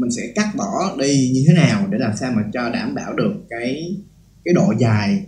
mình 0.02 0.12
sẽ 0.12 0.22
cắt 0.36 0.48
bỏ 0.58 0.96
đi 1.00 1.32
như 1.34 1.44
thế 1.48 1.54
nào 1.54 1.88
để 1.92 1.98
làm 1.98 2.12
sao 2.16 2.32
mà 2.36 2.44
cho 2.54 2.70
đảm 2.70 2.96
bảo 2.96 3.14
được 3.16 3.34
cái 3.50 3.98
cái 4.46 4.54
độ 4.54 4.74
dài 4.80 5.26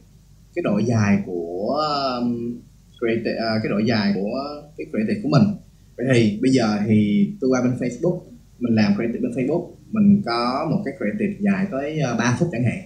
cái 0.56 0.64
độ 0.64 0.78
dài 0.86 1.18
của 1.26 1.82
um, 2.20 2.60
creative, 3.00 3.34
uh, 3.34 3.64
cái 3.64 3.70
độ 3.70 3.80
dài 3.80 4.12
của 4.16 4.38
cái 4.78 4.88
creative 4.92 5.20
của 5.24 5.30
mình. 5.30 5.44
Vậy 5.98 6.06
thì 6.14 6.40
bây 6.42 6.52
giờ 6.52 6.80
thì 6.88 7.30
tôi 7.42 7.50
qua 7.50 7.62
bên 7.62 7.74
Facebook 7.80 8.22
mình 8.60 8.76
làm 8.76 8.96
creative 8.96 9.20
bên 9.20 9.32
Facebook 9.32 9.72
mình 9.92 10.22
có 10.26 10.68
một 10.72 10.82
cái 10.86 10.94
creative 10.98 11.34
dài 11.40 11.68
tới 11.72 12.00
ờ, 12.00 12.16
3 12.18 12.38
phút 12.40 12.50
chẳng 12.52 12.64
hạn. 12.64 12.80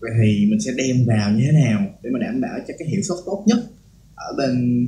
Vậy 0.00 0.10
thì 0.22 0.46
mình 0.50 0.60
sẽ 0.60 0.72
đem 0.76 0.96
vào 1.06 1.30
như 1.30 1.44
thế 1.46 1.52
nào 1.52 1.86
để 2.02 2.10
mà 2.10 2.18
đảm 2.18 2.40
bảo 2.40 2.58
cho 2.68 2.74
cái 2.78 2.88
hiệu 2.88 3.02
suất 3.02 3.18
tốt 3.26 3.44
nhất 3.46 3.58
ở 4.14 4.34
bên 4.38 4.86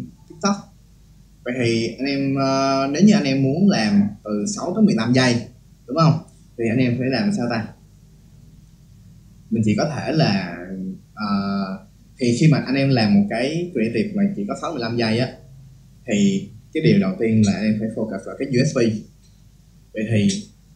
vậy 1.44 1.54
thì 1.64 1.94
anh 1.98 2.06
em 2.06 2.34
uh, 2.34 2.92
nếu 2.92 3.02
như 3.02 3.14
anh 3.14 3.24
em 3.24 3.42
muốn 3.42 3.68
làm 3.68 4.02
từ 4.24 4.44
6 4.56 4.72
tới 4.74 4.84
15 4.84 5.12
giây 5.12 5.34
đúng 5.86 5.96
không? 5.96 6.18
Thì 6.58 6.64
anh 6.70 6.78
em 6.78 6.96
phải 6.98 7.08
làm 7.10 7.30
sao 7.36 7.46
ta? 7.50 7.68
Mình 9.50 9.62
chỉ 9.66 9.74
có 9.76 9.90
thể 9.96 10.12
là 10.12 10.56
uh, 11.12 11.80
thì 12.20 12.36
khi 12.40 12.46
mà 12.52 12.58
anh 12.66 12.74
em 12.74 12.88
làm 12.88 13.14
một 13.14 13.26
cái 13.30 13.70
creative 13.72 14.12
mà 14.14 14.22
chỉ 14.36 14.44
có 14.48 14.54
6 14.60 14.72
15 14.72 14.96
giây 14.96 15.18
á 15.18 15.28
thì 16.06 16.48
cái 16.74 16.82
điều 16.82 17.00
đầu 17.00 17.14
tiên 17.20 17.42
là 17.46 17.52
anh 17.52 17.64
em 17.64 17.76
phải 17.80 17.88
focus 17.88 18.26
vào 18.26 18.36
cái 18.38 18.48
USB 18.48 18.78
vậy 19.94 20.04
thì 20.10 20.28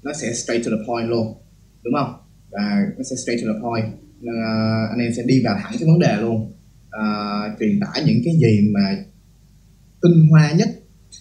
nó 0.02 0.12
sẽ 0.12 0.32
straight 0.32 0.64
to 0.64 0.70
the 0.70 0.84
point 0.86 1.08
luôn 1.08 1.42
đúng 1.84 1.94
không? 1.94 2.14
Và 2.50 2.86
nó 2.96 3.02
sẽ 3.10 3.16
straight 3.16 3.42
to 3.42 3.52
the 3.52 3.60
point. 3.62 3.86
Uh, 4.20 4.90
anh 4.90 4.98
em 4.98 5.12
sẽ 5.16 5.22
đi 5.26 5.42
vào 5.44 5.58
thẳng 5.62 5.72
cái 5.78 5.88
vấn 5.88 5.98
đề 5.98 6.16
luôn. 6.20 6.52
Uh, 7.00 7.58
truyền 7.60 7.80
tải 7.80 8.02
những 8.06 8.20
cái 8.24 8.34
gì 8.34 8.68
mà 8.74 9.04
tinh 10.02 10.28
hoa 10.30 10.52
nhất 10.52 10.68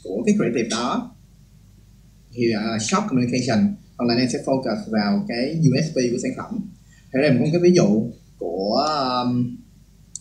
của 0.03 0.23
cái 0.25 0.35
creative 0.35 0.69
đó. 0.69 1.15
Thì 2.33 2.43
uh, 2.55 2.81
shop 2.81 3.03
communication 3.09 3.75
hoặc 3.97 4.05
là 4.05 4.13
anh 4.13 4.19
em 4.19 4.29
sẽ 4.33 4.39
focus 4.45 4.77
vào 4.91 5.25
cái 5.27 5.59
USP 5.59 5.95
của 5.95 6.17
sản 6.23 6.31
phẩm. 6.38 6.69
Thế 7.13 7.21
đây 7.21 7.31
một 7.31 7.45
cái 7.51 7.61
ví 7.61 7.71
dụ 7.75 8.11
của 8.38 8.85
um, 9.23 9.57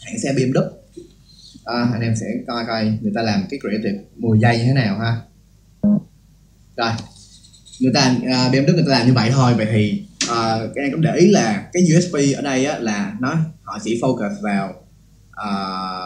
hãng 0.07 0.19
xe 0.23 0.33
BMW 0.33 0.81
à, 1.65 1.89
anh 1.93 2.01
em 2.01 2.17
sẽ 2.17 2.27
coi 2.47 2.65
coi 2.67 2.99
người 3.03 3.13
ta 3.15 3.23
làm 3.23 3.45
cái 3.51 3.61
creative 3.61 3.99
10 4.17 4.39
giây 4.39 4.59
như 4.59 4.65
thế 4.65 4.73
nào 4.73 4.99
ha. 4.99 5.21
Rồi 6.77 6.91
người 7.81 7.93
ta 7.95 8.01
à, 8.01 8.47
uh, 8.47 8.53
BMW 8.55 8.75
người 8.75 8.85
ta 8.87 8.93
làm 8.93 9.07
như 9.07 9.13
vậy 9.15 9.31
thôi. 9.33 9.55
Vậy 9.57 9.67
thì 9.73 10.07
à, 10.29 10.55
uh, 10.55 10.71
các 10.75 10.83
em 10.83 10.93
cũng 10.93 11.01
để 11.01 11.17
ý 11.17 11.31
là 11.31 11.69
cái 11.73 11.83
USP 11.97 12.15
ở 12.37 12.43
đây 12.43 12.65
á, 12.65 12.79
là 12.79 13.17
nó 13.21 13.37
họ 13.63 13.79
chỉ 13.85 14.01
focus 14.01 14.43
vào 14.43 14.69
uh, 15.31 16.00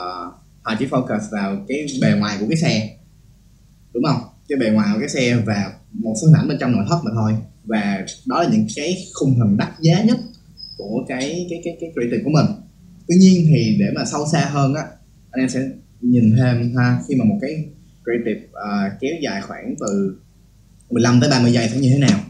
họ 0.64 0.74
chỉ 0.78 0.86
focus 0.86 1.20
vào 1.32 1.64
cái 1.68 1.86
bề 2.00 2.12
ngoài 2.18 2.36
của 2.40 2.46
cái 2.48 2.56
xe. 2.56 2.96
Đúng 3.94 4.04
không? 4.04 4.20
Cái 4.48 4.58
bề 4.58 4.70
ngoài 4.70 4.88
của 4.92 5.00
cái 5.00 5.08
xe 5.08 5.36
và 5.46 5.72
một 5.92 6.14
số 6.22 6.26
hình 6.26 6.36
ảnh 6.36 6.48
bên 6.48 6.58
trong 6.60 6.72
nội 6.72 6.84
thất 6.88 6.98
mà 7.04 7.10
thôi. 7.14 7.32
Và 7.64 8.06
đó 8.26 8.42
là 8.42 8.48
những 8.52 8.66
cái 8.76 9.06
khung 9.14 9.38
hình 9.38 9.56
đắt 9.56 9.68
giá 9.80 10.02
nhất 10.02 10.18
của 10.78 11.04
cái 11.08 11.46
cái 11.50 11.60
cái 11.64 11.76
cái 11.80 11.90
creative 11.94 12.22
của 12.24 12.30
mình. 12.30 12.46
Tuy 13.08 13.16
nhiên 13.16 13.46
thì 13.48 13.76
để 13.80 13.86
mà 13.94 14.04
sâu 14.04 14.26
xa 14.32 14.40
hơn 14.40 14.74
á 14.74 14.82
anh 15.30 15.40
em 15.40 15.48
sẽ 15.48 15.60
nhìn 16.00 16.36
thêm 16.36 16.76
ha 16.76 16.98
khi 17.08 17.14
mà 17.14 17.24
một 17.24 17.38
cái 17.40 17.64
creative 18.04 18.46
uh, 18.46 19.00
kéo 19.00 19.12
dài 19.22 19.42
khoảng 19.42 19.74
từ 19.80 20.16
15 20.90 21.20
tới 21.20 21.30
30 21.30 21.52
giây 21.52 21.68
sẽ 21.68 21.76
như 21.76 21.90
thế 21.90 21.98
nào. 21.98 22.20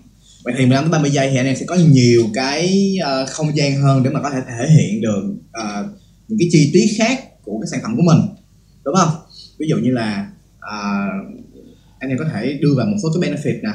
Vậy 0.44 0.54
thì 0.58 0.66
15 0.66 0.84
tới 0.84 0.90
30 0.90 1.10
giây 1.10 1.30
thì 1.30 1.36
anh 1.36 1.46
em 1.46 1.56
sẽ 1.56 1.66
có 1.66 1.74
nhiều 1.74 2.22
cái 2.34 2.94
uh, 3.02 3.28
không 3.28 3.56
gian 3.56 3.82
hơn 3.82 4.02
để 4.02 4.10
mà 4.10 4.22
có 4.22 4.30
thể 4.30 4.40
thể 4.48 4.68
hiện 4.70 5.00
được 5.00 5.34
uh, 5.34 5.86
những 6.28 6.38
cái 6.38 6.48
chi 6.52 6.70
tiết 6.72 6.86
khác 6.98 7.18
của 7.44 7.60
cái 7.60 7.68
sản 7.68 7.80
phẩm 7.82 7.96
của 7.96 8.02
mình 8.02 8.18
đúng 8.84 8.94
không? 8.94 9.08
Ví 9.58 9.66
dụ 9.68 9.76
như 9.76 9.90
là 9.90 10.30
uh, 10.56 11.44
anh 11.98 12.10
em 12.10 12.18
có 12.18 12.24
thể 12.32 12.58
đưa 12.62 12.74
vào 12.76 12.86
một 12.86 12.96
số 13.02 13.08
cái 13.14 13.30
benefit 13.30 13.62
nè 13.62 13.72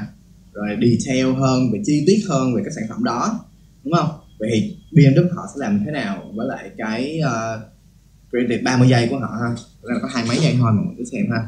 rồi 0.54 0.78
detail 0.82 1.34
hơn 1.36 1.72
về 1.74 1.82
chi 1.86 2.04
tiết 2.08 2.20
hơn 2.30 2.56
về 2.56 2.62
cái 2.66 2.74
sản 2.74 2.84
phẩm 2.90 3.04
đó 3.04 3.46
đúng 3.84 3.94
không? 3.94 4.10
Vậy 4.40 4.50
thì 4.54 4.78
BMW 4.92 5.36
họ 5.36 5.44
sẽ 5.54 5.56
làm 5.56 5.84
thế 5.86 5.92
nào 5.92 6.32
với 6.36 6.48
lại 6.48 6.72
cái 6.78 7.20
uh, 7.26 7.62
creative 8.30 8.62
30 8.64 8.90
giây 8.90 9.08
của 9.12 9.20
họ 9.20 9.28
ha? 9.42 9.56
Là 9.82 9.96
có 10.02 10.08
hai 10.08 10.24
mấy 10.28 10.38
giây 10.38 10.56
thôi 10.60 10.72
mà 10.72 10.82
mình 10.82 10.96
cứ 10.98 11.04
xem 11.12 11.26
ha. 11.32 11.48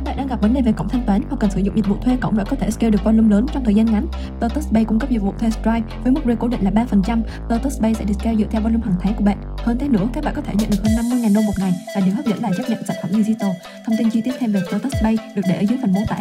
Các 0.00 0.04
bạn 0.04 0.16
đang 0.16 0.26
gặp 0.26 0.40
vấn 0.42 0.54
đề 0.54 0.62
về 0.62 0.72
cổng 0.72 0.88
thanh 0.88 1.06
toán 1.06 1.22
hoặc 1.28 1.36
cần 1.40 1.50
sử 1.50 1.60
dụng 1.60 1.76
dịch 1.76 1.86
vụ 1.86 1.96
thuê 2.04 2.16
cổng 2.20 2.38
để 2.38 2.44
có 2.50 2.56
thể 2.56 2.70
scale 2.70 2.90
được 2.90 3.04
volume 3.04 3.28
lớn 3.28 3.46
trong 3.54 3.64
thời 3.64 3.74
gian 3.74 3.86
ngắn. 3.86 4.06
Lotus 4.40 4.68
Pay 4.68 4.84
cung 4.84 4.98
cấp 4.98 5.10
dịch 5.10 5.22
vụ 5.22 5.34
thuê 5.38 5.50
Stripe 5.50 5.82
với 6.02 6.12
mức 6.12 6.20
rate 6.24 6.36
cố 6.40 6.48
định 6.48 6.60
là 6.60 6.70
3%. 6.70 7.22
Lotus 7.48 7.80
Pay 7.80 7.94
sẽ 7.94 8.04
discount 8.08 8.38
dựa 8.38 8.44
theo 8.50 8.60
volume 8.60 8.84
hàng 8.84 8.94
tháng 9.00 9.14
của 9.14 9.24
bạn. 9.24 9.38
Hơn 9.58 9.78
thế 9.78 9.88
nữa, 9.88 10.08
các 10.12 10.24
bạn 10.24 10.34
có 10.36 10.42
thể 10.42 10.54
nhận 10.58 10.70
được 10.70 10.76
hơn 10.82 10.92
50.000 11.10 11.34
đô 11.34 11.40
một 11.40 11.52
ngày 11.58 11.72
và 11.94 12.00
điều 12.00 12.14
hấp 12.14 12.26
dẫn 12.26 12.42
là 12.42 12.50
chấp 12.56 12.62
nhận 12.68 12.84
sản 12.86 12.96
phẩm 13.02 13.12
digital. 13.12 13.50
Thông 13.86 13.96
tin 13.98 14.10
chi 14.10 14.20
tiết 14.24 14.32
thêm 14.38 14.52
về 14.52 14.60
Lotus 14.72 14.92
Pay 15.02 15.16
được 15.34 15.42
để 15.48 15.56
ở 15.56 15.60
dưới 15.60 15.78
phần 15.82 15.92
mô 15.92 16.00
tả. 16.08 16.18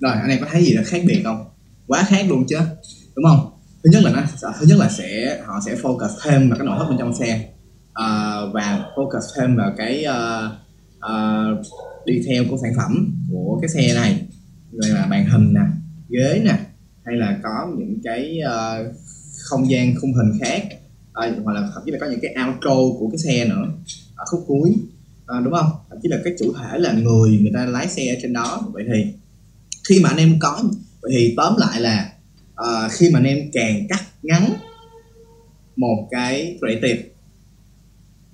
Rồi, 0.00 0.12
anh 0.12 0.30
em 0.30 0.38
có 0.40 0.46
thấy 0.50 0.64
gì 0.64 0.72
là 0.72 0.82
khác 0.86 1.02
biệt 1.06 1.22
không? 1.24 1.44
Quá 1.86 2.02
khác 2.08 2.26
luôn 2.28 2.44
chứ, 2.48 2.58
đúng 3.16 3.24
không? 3.24 3.50
Thứ 3.84 3.90
nhất 3.92 4.02
là 4.04 4.10
nó 4.10 4.22
thứ 4.60 4.66
nhất 4.66 4.78
là 4.78 4.88
sẽ 4.88 5.38
họ 5.46 5.60
sẽ 5.66 5.74
focus 5.74 6.08
thêm 6.24 6.48
vào 6.50 6.58
cái 6.58 6.66
nội 6.66 6.76
thất 6.78 6.86
bên 6.88 6.98
trong 6.98 7.14
xe 7.14 7.50
uh, 7.90 8.54
và 8.54 8.86
focus 8.96 9.20
thêm 9.36 9.56
vào 9.56 9.72
cái 9.76 10.04
uh, 10.08 10.52
uh, 10.98 11.66
detail 12.06 12.50
của 12.50 12.56
sản 12.62 12.72
phẩm 12.76 13.20
của 13.32 13.58
cái 13.62 13.68
xe 13.68 13.94
này. 13.94 14.26
Rồi 14.72 14.90
là 14.90 15.06
màn 15.06 15.26
hình 15.26 15.54
nè 15.54 15.60
ghế 16.08 16.42
nè 16.44 16.58
hay 17.04 17.16
là 17.16 17.38
có 17.42 17.72
những 17.78 17.98
cái 18.04 18.40
uh, 18.46 18.94
không 19.44 19.70
gian 19.70 19.94
khung 20.00 20.14
hình 20.14 20.38
khác 20.40 20.62
uh, 21.28 21.44
hoặc 21.44 21.52
là 21.52 21.70
thậm 21.74 21.82
chí 21.86 21.92
là 21.92 21.98
có 22.00 22.06
những 22.06 22.20
cái 22.22 22.34
outro 22.48 22.74
của 22.98 23.10
cái 23.12 23.18
xe 23.18 23.44
nữa 23.44 23.64
ở 24.16 24.24
khúc 24.30 24.44
cuối 24.46 24.70
uh, 25.38 25.44
đúng 25.44 25.54
không? 25.54 25.70
Thậm 25.90 25.98
chí 26.02 26.08
là 26.08 26.16
cái 26.24 26.34
chủ 26.38 26.52
thể 26.58 26.78
là 26.78 26.92
người 26.92 27.38
người 27.42 27.52
ta 27.54 27.66
lái 27.66 27.88
xe 27.88 28.06
ở 28.06 28.14
trên 28.22 28.32
đó. 28.32 28.68
Vậy 28.72 28.84
thì 28.92 29.12
khi 29.88 30.00
mà 30.02 30.08
anh 30.08 30.18
em 30.18 30.38
có 30.40 30.62
vậy 31.02 31.12
thì 31.14 31.34
tóm 31.36 31.54
lại 31.58 31.80
là 31.80 32.12
uh, 32.60 32.92
khi 32.92 33.10
mà 33.10 33.18
anh 33.18 33.26
em 33.26 33.38
càng 33.52 33.86
cắt 33.88 34.02
ngắn 34.22 34.52
một 35.76 36.08
cái 36.10 36.58
creative 36.60 37.02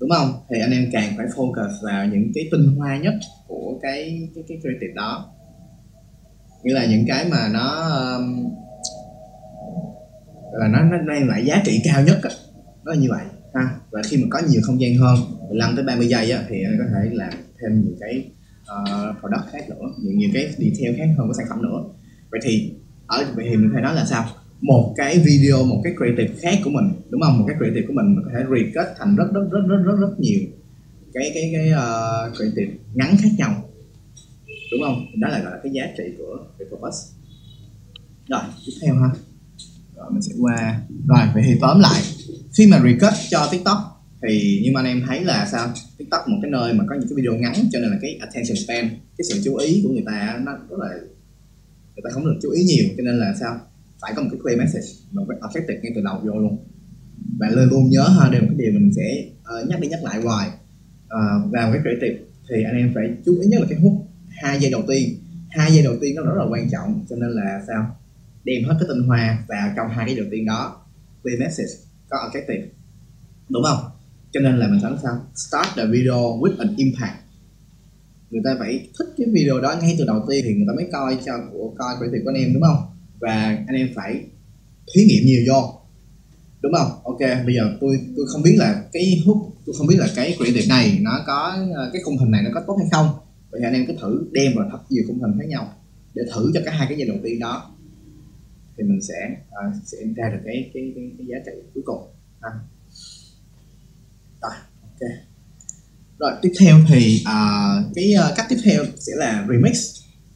đúng 0.01 0.11
không? 0.11 0.33
Thì 0.51 0.61
anh 0.61 0.71
em 0.71 0.89
càng 0.93 1.13
phải 1.17 1.27
focus 1.27 1.71
vào 1.83 2.07
những 2.07 2.33
cái 2.35 2.49
tinh 2.51 2.77
hoa 2.77 2.97
nhất 2.97 3.15
của 3.47 3.79
cái 3.83 4.29
cái 4.35 4.45
cái 4.49 4.59
creative 4.61 4.95
đó. 4.95 5.33
Nghĩa 6.63 6.75
là 6.75 6.87
những 6.87 7.05
cái 7.09 7.27
mà 7.31 7.49
nó 7.53 7.89
um, 8.17 8.51
là 10.53 10.69
nó 10.69 10.83
nó 10.83 10.97
mang 11.07 11.29
lại 11.29 11.45
giá 11.45 11.63
trị 11.65 11.81
cao 11.85 12.03
nhất 12.03 12.21
nó 12.85 12.93
là 12.93 12.99
như 12.99 13.09
vậy 13.11 13.25
ha. 13.55 13.71
Và 13.91 14.03
khi 14.03 14.17
mà 14.17 14.27
có 14.31 14.41
nhiều 14.49 14.61
không 14.65 14.81
gian 14.81 14.97
hơn 14.97 15.17
15 15.49 15.77
tới 15.77 15.85
30 15.85 16.09
giây 16.09 16.31
á, 16.31 16.43
thì 16.49 16.57
anh 16.65 16.77
có 16.79 16.85
thể 16.95 17.11
làm 17.13 17.33
thêm 17.33 17.81
nhiều 17.81 17.95
cái 18.01 18.31
uh, 18.61 19.21
product 19.21 19.53
khác 19.53 19.69
nữa 19.69 19.87
nhiều 20.03 20.13
nhiều 20.17 20.31
cái 20.35 20.45
detail 20.59 20.99
khác 20.99 21.15
hơn 21.19 21.29
của 21.29 21.35
sản 21.39 21.47
phẩm 21.51 21.63
nữa. 21.63 21.85
Vậy 22.31 22.41
thì 22.45 22.73
ở 23.07 23.25
vậy 23.37 23.47
thì 23.51 23.57
mình 23.57 23.71
phải 23.73 23.83
nói 23.83 23.95
là 23.95 24.05
sao? 24.05 24.25
Một 24.61 24.95
cái 24.97 25.19
video 25.19 25.65
một 25.65 25.81
cái 25.85 25.93
creative 25.97 26.35
khác 26.41 26.59
của 26.65 26.71
mình 26.71 26.85
đúng 27.11 27.21
không? 27.21 27.39
Một 27.39 27.45
cái 27.49 27.57
creative 27.59 27.87
của 27.87 27.93
mình 27.93 28.17
có 28.25 28.31
thể 28.35 28.45
recut 28.57 28.87
thành 28.99 29.17
rất 29.17 29.29
rất 29.35 29.45
rất 29.51 29.61
rất 29.69 29.83
rất 29.85 29.97
rất 30.01 30.21
nhiều 30.21 30.41
cái 31.15 31.31
cái 31.35 31.51
cái 31.55 31.71
uh, 31.73 32.37
creative 32.37 32.73
ngắn 32.95 33.17
khác 33.23 33.31
nhau. 33.39 33.71
Đúng 34.73 34.81
không? 34.83 35.07
Đó 35.17 35.29
là 35.29 35.39
gọi 35.39 35.53
là 35.53 35.59
cái 35.63 35.73
giá 35.73 35.83
trị 35.97 36.05
của 36.19 36.39
repurpose 36.59 36.99
rồi 38.29 38.41
tiếp 38.67 38.73
theo 38.83 38.95
ha. 38.95 39.11
Rồi 39.97 40.07
mình 40.11 40.23
sẽ 40.23 40.35
qua. 40.41 40.81
Rồi 41.09 41.27
vậy 41.35 41.43
thì 41.47 41.55
tóm 41.61 41.81
lại 41.81 42.03
khi 42.57 42.67
mà 42.67 42.81
recut 42.85 43.13
cho 43.31 43.49
tiktok 43.53 43.79
thì 44.23 44.61
như 44.65 44.71
mà 44.73 44.81
anh 44.81 44.87
em 44.87 45.03
thấy 45.07 45.25
là 45.25 45.49
sao? 45.53 45.73
Tiktok 45.99 46.29
một 46.29 46.39
cái 46.43 46.51
nơi 46.51 46.75
mà 46.75 46.85
có 46.89 46.95
những 46.95 47.09
cái 47.09 47.17
video 47.17 47.35
ngắn 47.35 47.55
cho 47.73 47.79
nên 47.79 47.91
là 47.91 47.97
cái 48.03 48.19
attention 48.21 48.57
span 48.57 48.89
cái 48.89 49.25
sự 49.31 49.41
chú 49.45 49.57
ý 49.57 49.81
của 49.85 49.91
người 49.91 50.05
ta 50.07 50.41
nó 50.45 50.53
rất 50.53 50.77
là 50.79 50.89
người 51.95 52.03
ta 52.05 52.11
không 52.11 52.25
được 52.25 52.39
chú 52.43 52.51
ý 52.51 52.65
nhiều 52.65 52.85
cho 52.97 53.03
nên 53.03 53.19
là 53.19 53.35
sao? 53.41 53.61
Phải 54.01 54.13
có 54.17 54.23
một 54.23 54.29
cái 54.33 54.41
clear 54.43 54.59
message 54.59 54.89
một 55.13 55.27
cái 55.29 55.39
objective 55.41 55.81
ngay 55.83 55.93
từ 55.95 56.01
đầu 56.05 56.21
vô 56.25 56.39
luôn. 56.41 56.57
Và 57.39 57.49
luôn 57.51 57.69
luôn 57.71 57.91
nhớ 57.91 58.09
ha 58.09 58.29
đây 58.31 58.41
là 58.41 58.47
một 58.47 58.55
cái 58.59 58.67
điều 58.67 58.81
mình 58.81 58.93
sẽ 58.97 59.25
uh, 59.63 59.69
nhắc 59.69 59.81
đi 59.81 59.89
nhắc 59.89 60.01
lại 60.03 60.21
hoài. 60.21 60.51
Ờ, 61.09 61.21
uh, 61.45 61.53
vào 61.53 61.73
cái 61.73 61.81
creative 61.83 62.25
thì 62.49 62.63
anh 62.63 62.77
em 62.77 62.93
phải 62.95 63.11
chú 63.25 63.39
ý 63.41 63.49
nhất 63.49 63.61
là 63.61 63.67
cái 63.71 63.79
hút 63.79 63.93
hai 64.29 64.61
giây 64.61 64.71
đầu 64.71 64.83
tiên. 64.89 65.19
Hai 65.51 65.73
giây 65.73 65.85
đầu 65.85 65.95
tiên 66.01 66.15
nó 66.15 66.23
rất 66.23 66.35
là 66.37 66.45
quan 66.51 66.71
trọng 66.71 67.05
cho 67.09 67.17
nên 67.17 67.31
là 67.31 67.63
sao? 67.67 67.97
Đem 68.45 68.65
hết 68.65 68.77
cái 68.81 68.89
tinh 68.89 69.03
hoa 69.03 69.45
vào 69.49 69.73
trong 69.77 69.89
hai 69.89 70.07
cái 70.07 70.17
đầu 70.17 70.27
tiên 70.31 70.47
đó. 70.47 70.87
Clear 71.23 71.41
message 71.41 71.73
có 72.09 72.17
objective 72.17 72.67
đúng 73.49 73.63
không? 73.63 73.91
Cho 74.31 74.41
nên 74.41 74.59
là 74.59 74.69
mình 74.69 74.81
sẵn 74.83 74.97
sao? 75.03 75.21
Start 75.35 75.69
the 75.77 75.87
video 75.87 76.17
with 76.17 76.59
an 76.59 76.75
impact. 76.77 77.17
Người 78.31 78.43
ta 78.45 78.57
phải 78.59 78.89
thích 78.99 79.07
cái 79.17 79.27
video 79.33 79.61
đó 79.61 79.75
ngay 79.81 79.97
từ 79.99 80.05
đầu 80.07 80.25
tiên 80.29 80.45
thì 80.45 80.55
người 80.55 80.67
ta 80.69 80.75
mới 80.77 80.89
coi 80.93 81.19
cho 81.27 81.33
của 81.53 81.75
coi 81.79 81.97
creative 81.99 82.25
của 82.25 82.31
anh 82.31 82.43
em 82.43 82.55
đúng 82.55 82.63
không? 82.63 82.96
Và 83.21 83.35
anh 83.67 83.77
em 83.77 83.89
phải 83.95 84.25
thí 84.95 85.05
nghiệm 85.05 85.25
nhiều 85.27 85.43
vô 85.49 85.81
đúng 86.63 86.73
không? 86.73 86.91
Ok 87.05 87.19
bây 87.47 87.55
giờ 87.55 87.77
tôi 87.81 88.01
tôi 88.17 88.27
không 88.29 88.43
biết 88.43 88.57
là 88.59 88.85
cái 88.93 89.23
hút 89.27 89.39
tôi 89.67 89.75
không 89.79 89.87
biết 89.87 89.97
là 89.99 90.09
cái 90.17 90.35
creative 90.37 90.67
này 90.67 90.99
nó 91.01 91.25
có 91.27 91.57
cái 91.93 92.03
khung 92.05 92.19
hình 92.19 92.31
này 92.31 92.43
nó 92.43 92.51
có 92.55 92.63
tốt 92.67 92.77
hay 92.79 92.89
không. 92.93 93.09
Vậy 93.51 93.61
thì 93.61 93.67
anh 93.67 93.75
em 93.75 93.87
cứ 93.87 93.95
thử 94.01 94.27
đem 94.33 94.53
vào 94.57 94.69
thật 94.71 94.79
nhiều 94.91 95.05
khung 95.07 95.23
hình 95.23 95.39
khác 95.39 95.47
nhau 95.49 95.73
để 96.15 96.23
thử 96.35 96.51
cho 96.55 96.61
cả 96.65 96.71
hai 96.71 96.87
cái 96.89 96.99
giai 96.99 97.09
đầu 97.09 97.17
tiên 97.25 97.39
đó. 97.39 97.75
Thì 98.79 98.85
mình 98.85 99.03
sẽ 99.03 99.37
uh, 99.49 99.75
sẽ 99.85 99.99
ra 100.17 100.31
được 100.33 100.41
cái 100.45 100.71
cái 100.75 100.93
cái, 100.95 101.11
cái 101.19 101.27
giá 101.27 101.37
trị 101.47 101.53
cuối 101.75 101.83
cùng. 101.87 102.03
Ha 102.43 102.51
rồi 104.43 104.53
ok. 104.83 105.11
Rồi 106.19 106.33
tiếp 106.43 106.53
theo 106.61 106.77
thì 106.89 107.23
uh, 107.23 107.95
cái 107.95 108.15
uh, 108.31 108.37
cách 108.37 108.47
tiếp 108.49 108.59
theo 108.65 108.85
sẽ 108.97 109.13
là 109.17 109.47
remix. 109.51 109.95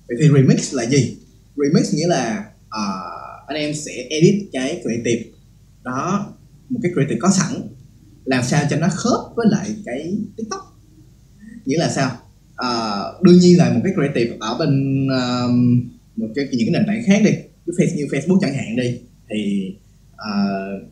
Vậy 0.08 0.16
thì 0.20 0.28
remix 0.34 0.74
là 0.74 0.86
gì? 0.86 1.16
Remix 1.56 1.94
nghĩa 1.94 2.06
là 2.06 2.49
uh, 2.78 3.46
anh 3.46 3.56
em 3.56 3.74
sẽ 3.74 3.92
edit 4.10 4.48
cái 4.52 4.82
creative. 4.82 5.30
Đó 5.82 6.34
một 6.68 6.80
cái 6.82 6.92
creative 6.94 7.20
có 7.20 7.30
sẵn 7.30 7.60
làm 8.24 8.42
sao 8.42 8.62
cho 8.70 8.76
nó 8.76 8.88
khớp 8.88 9.36
với 9.36 9.46
lại 9.50 9.74
cái 9.84 10.18
tiktok. 10.36 10.60
Nghĩa 11.64 11.78
là 11.78 11.88
sao? 11.88 12.10
Uh, 12.66 13.22
đương 13.22 13.38
nhiên 13.38 13.58
là 13.58 13.72
một 13.72 13.80
cái 13.84 13.92
creative 13.94 14.36
ở 14.40 14.56
bên 14.58 15.04
uh, 15.06 15.50
một 16.16 16.28
cái 16.34 16.48
những 16.52 16.68
cái 16.72 16.72
nền 16.72 16.86
tảng 16.86 17.02
khác 17.06 17.22
đi 17.24 17.32
như 17.96 18.06
facebook 18.06 18.38
chẳng 18.40 18.54
hạn 18.54 18.76
đi 18.76 19.00
thì 19.30 19.74
uh, 20.12 20.82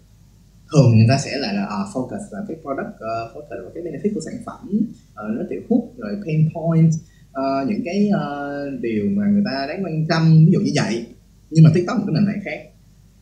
thường 0.72 0.98
người 0.98 1.06
ta 1.08 1.18
sẽ 1.18 1.36
lại 1.36 1.54
là 1.54 1.64
uh, 1.64 1.96
focus 1.96 2.22
vào 2.32 2.44
cái 2.48 2.56
product 2.62 2.94
uh, 2.94 3.36
focus 3.36 3.62
vào 3.62 3.72
cái 3.74 3.82
benefit 3.82 4.14
của 4.14 4.20
sản 4.20 4.34
phẩm 4.46 4.68
uh, 4.70 5.38
nó 5.38 5.42
tiểu 5.50 5.60
hút 5.68 5.94
rồi 5.98 6.12
pain 6.26 6.48
point 6.54 6.92
uh, 7.30 7.68
những 7.68 7.82
cái 7.84 8.10
uh, 8.14 8.80
điều 8.80 9.04
mà 9.10 9.26
người 9.26 9.42
ta 9.44 9.66
đáng 9.68 9.84
quan 9.84 10.06
tâm 10.08 10.44
ví 10.46 10.52
dụ 10.52 10.60
như 10.60 10.72
vậy 10.74 11.06
nhưng 11.50 11.64
mà 11.64 11.70
tiktok 11.74 11.98
một 11.98 12.04
cái 12.06 12.14
nền 12.14 12.26
tảng 12.26 12.44
khác. 12.44 12.60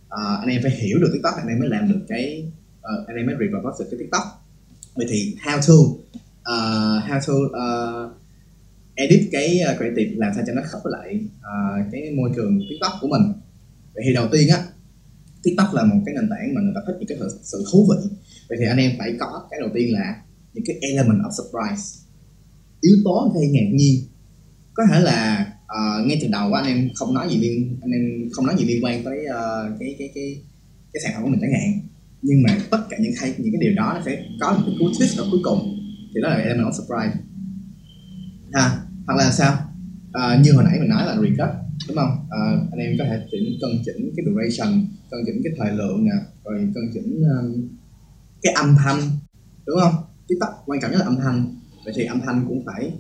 À, 0.08 0.36
anh 0.40 0.48
em 0.48 0.62
phải 0.62 0.70
hiểu 0.70 0.98
được 0.98 1.10
tiktok 1.12 1.34
anh 1.36 1.48
em 1.48 1.58
mới 1.58 1.68
làm 1.68 1.88
được 1.92 2.00
cái 2.08 2.52
uh, 2.78 3.06
anh 3.08 3.16
em 3.16 3.26
mới 3.26 3.34
repurpose 3.40 3.84
được 3.84 3.88
cái 3.90 3.98
tiktok. 4.00 4.22
Vậy 4.94 5.06
thì 5.10 5.36
how 5.44 5.58
to 5.68 5.74
uh, 5.74 7.04
how 7.08 7.20
to 7.26 7.34
uh, 7.34 8.12
edit 8.94 9.28
cái 9.32 9.60
uh, 9.72 9.76
creative 9.78 10.10
làm 10.16 10.32
sao 10.34 10.44
cho 10.46 10.52
nó 10.52 10.62
khớp 10.64 10.80
với 10.84 10.92
lại 10.96 11.20
uh, 11.38 11.92
cái 11.92 12.10
môi 12.16 12.30
trường 12.36 12.60
tiktok 12.70 12.92
của 13.00 13.08
mình. 13.08 13.32
Vậy 13.94 14.04
thì 14.06 14.14
đầu 14.14 14.28
tiên 14.32 14.48
á 14.48 14.58
tiktok 15.42 15.74
là 15.74 15.84
một 15.84 16.02
cái 16.06 16.14
nền 16.14 16.30
tảng 16.30 16.54
mà 16.54 16.60
người 16.60 16.72
ta 16.74 16.80
thích 16.86 16.96
những 16.98 17.08
cái 17.08 17.28
sự 17.42 17.64
thú 17.72 17.88
vị. 17.90 18.08
Vậy 18.48 18.58
thì 18.60 18.66
anh 18.66 18.78
em 18.78 18.90
phải 18.98 19.16
có 19.20 19.48
cái 19.50 19.60
đầu 19.60 19.70
tiên 19.74 19.92
là 19.92 20.22
những 20.54 20.64
cái 20.66 20.76
element 20.80 21.18
of 21.18 21.30
surprise. 21.30 21.98
Yếu 22.80 22.94
tố 23.04 23.32
gây 23.34 23.48
ngạc 23.48 23.70
nhiên. 23.72 24.04
Có 24.74 24.82
thể 24.90 25.00
là 25.00 25.45
uh, 25.66 26.06
ngay 26.06 26.18
từ 26.22 26.28
đầu 26.28 26.52
anh 26.52 26.66
em 26.66 26.90
không 26.94 27.14
nói 27.14 27.28
gì 27.30 27.36
liên 27.36 27.78
anh 27.82 27.90
em 27.90 28.30
không 28.32 28.46
nói 28.46 28.54
gì 28.58 28.64
liên 28.64 28.84
quan 28.84 29.04
tới 29.04 29.18
uh, 29.18 29.80
cái 29.80 29.94
cái 29.98 30.10
cái 30.14 30.40
cái 30.92 31.00
sản 31.04 31.12
phẩm 31.14 31.22
của 31.22 31.28
mình 31.28 31.40
chẳng 31.40 31.52
hạn. 31.52 31.80
Nhưng 32.22 32.42
mà 32.42 32.58
tất 32.70 32.82
cả 32.90 32.96
những 33.00 33.12
hay 33.20 33.34
những 33.38 33.52
cái 33.52 33.60
điều 33.60 33.74
đó 33.76 33.92
nó 33.94 34.02
sẽ 34.04 34.24
có 34.40 34.52
một 34.52 34.62
cái 34.66 34.74
cú 34.78 34.84
twist 34.84 35.22
ở 35.22 35.28
cuối 35.30 35.40
cùng. 35.44 35.78
Thì 36.14 36.20
đó 36.22 36.28
là 36.28 36.36
element 36.36 36.66
of 36.66 36.72
surprise. 36.72 37.20
Ha 38.52 38.80
hoặc 39.06 39.14
là 39.14 39.30
sao? 39.30 39.52
Uh, 40.08 40.44
như 40.44 40.52
hồi 40.52 40.64
nãy 40.64 40.78
mình 40.80 40.88
nói 40.88 41.06
là 41.06 41.16
recut 41.22 41.54
đúng 41.88 41.96
không? 41.96 42.10
Uh, 42.10 42.72
anh 42.72 42.78
em 42.78 42.96
có 42.98 43.04
thể 43.04 43.26
chỉnh 43.30 43.58
cân 43.60 43.70
chỉnh 43.84 44.12
cái 44.16 44.26
duration 44.26 44.86
cân 45.10 45.20
chỉnh 45.26 45.40
cái 45.44 45.52
thời 45.58 45.72
lượng 45.72 46.04
nè 46.04 46.12
rồi 46.44 46.72
cân 46.74 46.84
chỉnh 46.94 47.22
um, 47.22 47.68
cái 48.42 48.52
âm 48.54 48.76
thanh 48.84 49.00
đúng 49.66 49.80
không? 49.80 49.94
Tiktok 50.28 50.50
quan 50.66 50.80
trọng 50.80 50.90
nhất 50.90 50.98
là 50.98 51.04
âm 51.04 51.16
thanh. 51.16 51.54
Vậy 51.84 51.94
thì 51.96 52.04
âm 52.04 52.20
thanh 52.26 52.44
cũng 52.48 52.64
phải 52.66 52.92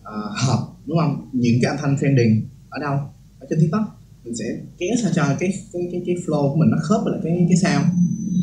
uh, 0.00 0.38
hợp 0.46 0.71
đúng 0.86 0.98
không? 0.98 1.30
Những 1.32 1.58
cái 1.62 1.70
âm 1.70 1.78
thanh 1.82 1.96
trending 2.00 2.42
ở 2.70 2.78
đâu? 2.80 2.94
Ở 3.38 3.46
trên 3.50 3.58
tiktok. 3.60 3.82
Mình 4.24 4.34
sẽ 4.36 4.44
kéo 4.78 4.88
sao 5.02 5.10
cho 5.14 5.22
cái 5.40 5.52
cái 5.72 5.82
cái 5.92 6.02
cái 6.06 6.14
flow 6.14 6.52
của 6.52 6.56
mình 6.56 6.70
nó 6.70 6.78
khớp 6.80 7.00
với 7.04 7.12
lại 7.12 7.20
cái 7.24 7.46
cái 7.48 7.56
sao 7.56 7.82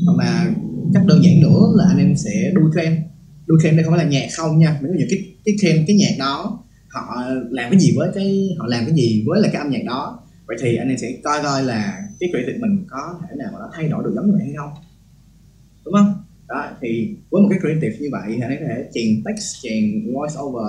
hoặc 0.05 0.17
là 0.17 0.51
cách 0.93 1.03
đơn 1.05 1.24
giản 1.24 1.41
nữa 1.41 1.60
là 1.75 1.86
anh 1.89 1.98
em 1.98 2.15
sẽ 2.15 2.51
đu 2.53 2.62
trend. 2.75 2.98
Đu 3.46 3.55
trend 3.63 3.75
đây 3.77 3.84
không 3.84 3.93
phải 3.96 4.05
là 4.05 4.12
nhạc 4.12 4.27
không 4.38 4.60
nha. 4.60 4.79
Mình 4.81 4.91
có 4.91 4.98
những 5.00 5.08
cái 5.12 5.19
cái 5.46 5.55
trend, 5.62 5.88
cái 5.88 5.96
nhạc 5.96 6.15
đó, 6.19 6.63
họ 6.89 7.24
làm 7.50 7.72
cái 7.72 7.79
gì 7.79 7.93
với 7.98 8.10
cái, 8.15 8.50
họ 8.60 8.67
làm 8.67 8.86
cái 8.86 8.96
gì 8.96 9.24
với 9.27 9.41
lại 9.41 9.50
cái 9.53 9.62
âm 9.62 9.72
nhạc 9.72 9.84
đó, 9.86 10.19
vậy 10.48 10.58
thì 10.62 10.75
anh 10.75 10.88
em 10.88 10.98
sẽ 10.98 11.12
coi 11.24 11.43
coi 11.43 11.63
là 11.63 12.03
cái 12.19 12.29
creative 12.29 12.58
mình 12.58 12.86
có 12.89 13.19
thể 13.22 13.36
nào 13.38 13.50
mà 13.53 13.60
nó 13.60 13.69
thay 13.74 13.88
đổi 13.88 14.03
được 14.03 14.12
giống 14.15 14.25
như 14.25 14.31
vậy 14.31 14.41
hay 14.46 14.53
không. 14.58 14.72
Đúng 15.86 15.93
không? 15.93 16.13
Đó, 16.48 16.65
thì 16.81 17.15
với 17.29 17.41
một 17.41 17.48
cái 17.50 17.60
creative 17.60 17.98
như 18.00 18.08
vậy 18.12 18.22
thì 18.27 18.41
anh 18.41 18.51
em 18.51 18.60
có 18.60 18.65
thể 18.69 18.84
chèn 18.93 19.24
text, 19.25 19.63
chèn 19.63 20.13
voice 20.13 20.36
over 20.39 20.67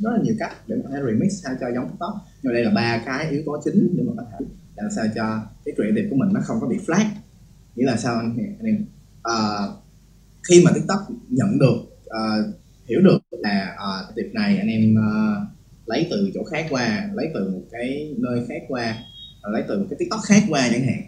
rất 0.00 0.10
là 0.10 0.22
nhiều 0.22 0.34
cách 0.38 0.52
để 0.66 0.76
có 0.84 0.90
thể 0.92 0.98
remix 1.06 1.32
sao 1.42 1.54
cho 1.60 1.66
giống 1.74 1.88
tiktok 1.88 2.14
nhưng 2.42 2.52
đây 2.52 2.64
là 2.64 2.70
ba 2.70 3.02
cái 3.06 3.30
yếu 3.30 3.42
tố 3.46 3.60
chính 3.64 3.94
để 3.96 4.04
mà 4.06 4.12
có 4.16 4.22
thể 4.30 4.46
làm 4.76 4.90
sao 4.96 5.04
cho 5.14 5.40
cái 5.64 5.74
creative 5.74 6.08
của 6.10 6.16
mình 6.16 6.28
nó 6.32 6.40
không 6.44 6.60
có 6.60 6.66
bị 6.66 6.76
flat. 6.86 7.06
Nghĩa 7.76 7.86
là 7.86 7.96
sao 7.96 8.16
anh? 8.16 8.36
Em 8.64 8.84
uh, 9.28 9.84
khi 10.48 10.62
mà 10.64 10.70
tiktok 10.74 11.00
nhận 11.28 11.58
được 11.58 11.76
uh, 12.06 12.54
hiểu 12.88 13.00
được 13.00 13.18
là 13.30 13.74
ờ, 13.78 14.06
uh, 14.08 14.16
tiệp 14.16 14.26
này 14.34 14.56
anh 14.56 14.68
em 14.68 14.94
uh, 14.94 15.48
lấy 15.86 16.06
từ 16.10 16.30
chỗ 16.34 16.44
khác 16.44 16.66
qua 16.70 17.10
lấy 17.14 17.30
từ 17.34 17.50
một 17.50 17.62
cái 17.70 18.14
nơi 18.18 18.44
khác 18.48 18.62
qua 18.68 18.98
lấy 19.52 19.64
từ 19.68 19.78
một 19.78 19.86
cái 19.90 19.96
tiktok 19.98 20.20
khác 20.24 20.42
qua 20.48 20.68
chẳng 20.72 20.86
hạn 20.86 21.02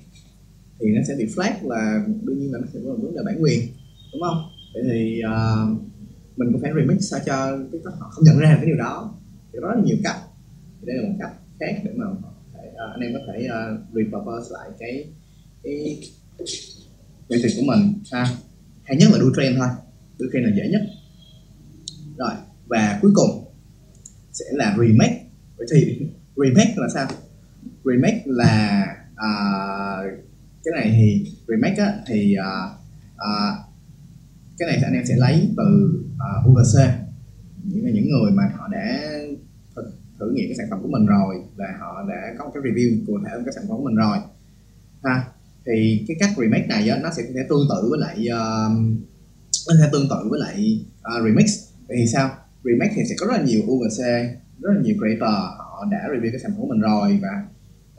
thì 0.80 0.86
nó 0.90 1.00
sẽ 1.08 1.14
bị 1.18 1.24
flat 1.24 1.52
và 1.62 2.04
đương 2.22 2.38
nhiên 2.38 2.52
là 2.52 2.58
nó 2.58 2.66
sẽ 2.72 2.80
có 2.84 2.90
một 2.90 2.98
vấn 3.02 3.14
đề 3.14 3.20
bản 3.26 3.42
quyền 3.42 3.60
đúng 4.12 4.22
không? 4.22 4.42
Vậy 4.74 4.82
thì 4.92 5.20
uh, 5.26 5.89
mình 6.36 6.52
cũng 6.52 6.62
phải 6.62 6.70
remix 6.76 7.10
sao 7.10 7.20
cho 7.26 7.58
tiktok 7.72 7.94
họ 7.98 8.08
không 8.10 8.24
nhận 8.24 8.38
ra 8.38 8.54
cái 8.56 8.66
điều 8.66 8.76
đó. 8.76 9.14
Thì 9.52 9.58
rất 9.62 9.68
là 9.74 9.82
nhiều 9.84 9.96
cách. 10.04 10.16
Thì 10.80 10.86
đây 10.86 10.96
là 10.96 11.08
một 11.08 11.14
cách 11.20 11.32
khác 11.60 11.80
để 11.84 11.90
mà 11.94 12.06
thể, 12.54 12.68
uh, 12.68 12.94
anh 12.94 13.00
em 13.00 13.12
có 13.12 13.20
thể 13.26 13.48
uh, 13.48 13.94
repurpose 13.94 14.48
lại 14.50 14.68
cái 14.78 15.04
cái 15.62 16.00
cái 17.28 17.40
của 17.56 17.62
mình 17.66 18.02
ha. 18.12 18.26
Hay 18.82 18.96
nhất 18.96 19.08
là 19.12 19.18
đua 19.18 19.32
trend 19.36 19.58
thôi. 19.58 19.68
Đua 20.18 20.26
trend 20.32 20.46
là 20.46 20.52
dễ 20.56 20.68
nhất. 20.70 20.82
Rồi 22.16 22.32
và 22.66 22.98
cuối 23.02 23.10
cùng 23.14 23.44
sẽ 24.32 24.44
là 24.52 24.76
remake. 24.78 25.24
Vậy 25.56 25.66
thì 25.72 25.98
remake 26.36 26.74
là 26.76 26.88
sao? 26.94 27.08
Remake 27.84 28.22
là 28.26 28.84
uh, 29.12 30.20
cái 30.64 30.72
này 30.74 30.94
thì 30.96 31.30
remake 31.48 31.82
á, 31.82 31.94
thì 32.06 32.36
uh, 32.38 32.70
uh, 33.14 33.69
cái 34.60 34.66
này 34.66 34.76
thì 34.78 34.84
anh 34.84 34.94
em 34.94 35.04
sẽ 35.06 35.16
lấy 35.16 35.50
từ 35.56 35.66
à, 36.18 36.30
uh, 36.46 36.50
UGC 36.50 36.76
những 37.64 37.84
là 37.84 37.90
những 37.90 38.08
người 38.10 38.30
mà 38.32 38.42
họ 38.58 38.68
đã 38.68 39.10
thử, 39.76 39.82
thử 40.20 40.30
nghiệm 40.34 40.48
cái 40.48 40.56
sản 40.56 40.66
phẩm 40.70 40.82
của 40.82 40.88
mình 40.88 41.06
rồi 41.06 41.34
và 41.56 41.66
họ 41.80 42.04
đã 42.08 42.34
có 42.38 42.44
một 42.44 42.50
cái 42.54 42.62
review 42.62 43.06
cụ 43.06 43.18
thể 43.24 43.30
về 43.36 43.42
cái 43.44 43.52
sản 43.54 43.64
phẩm 43.68 43.76
của 43.76 43.84
mình 43.84 43.94
rồi. 43.94 44.18
Ha 45.02 45.24
thì 45.66 46.04
cái 46.08 46.16
cách 46.20 46.30
remake 46.36 46.66
này 46.66 46.88
á, 46.88 46.98
nó 47.02 47.10
sẽ, 47.16 47.22
sẽ 47.22 47.42
tương 47.48 47.66
tự 47.70 47.88
với 47.90 47.98
lại 47.98 48.16
uh, 48.18 48.72
nó 49.68 49.74
sẽ 49.80 49.88
tương 49.92 50.08
tự 50.08 50.28
với 50.30 50.40
lại 50.40 50.84
uh, 51.16 51.24
remix. 51.24 51.46
Thì 51.88 52.06
sao? 52.06 52.30
Remake 52.64 52.92
thì 52.96 53.02
sẽ 53.08 53.14
có 53.20 53.26
rất 53.26 53.36
là 53.36 53.42
nhiều 53.42 53.60
UGC 53.62 54.04
rất 54.60 54.70
là 54.74 54.80
nhiều 54.82 54.96
creator 54.98 55.34
họ 55.58 55.86
đã 55.90 55.98
review 56.12 56.30
cái 56.30 56.40
sản 56.42 56.50
phẩm 56.50 56.60
của 56.60 56.66
mình 56.66 56.80
rồi 56.80 57.20
và 57.22 57.44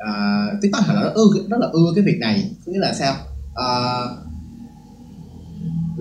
uh, 0.09 0.61
tiktok 0.61 0.83
họ 0.85 1.03
rất 1.03 1.13
ưa 1.13 1.25
rất 1.49 1.57
là 1.59 1.67
ưa 1.73 1.91
cái 1.95 2.03
việc 2.03 2.17
này. 2.19 2.51
Có 2.65 2.71
nghĩa 2.71 2.79
là 2.79 2.93
sao? 2.93 3.15
Uh, 3.51 4.30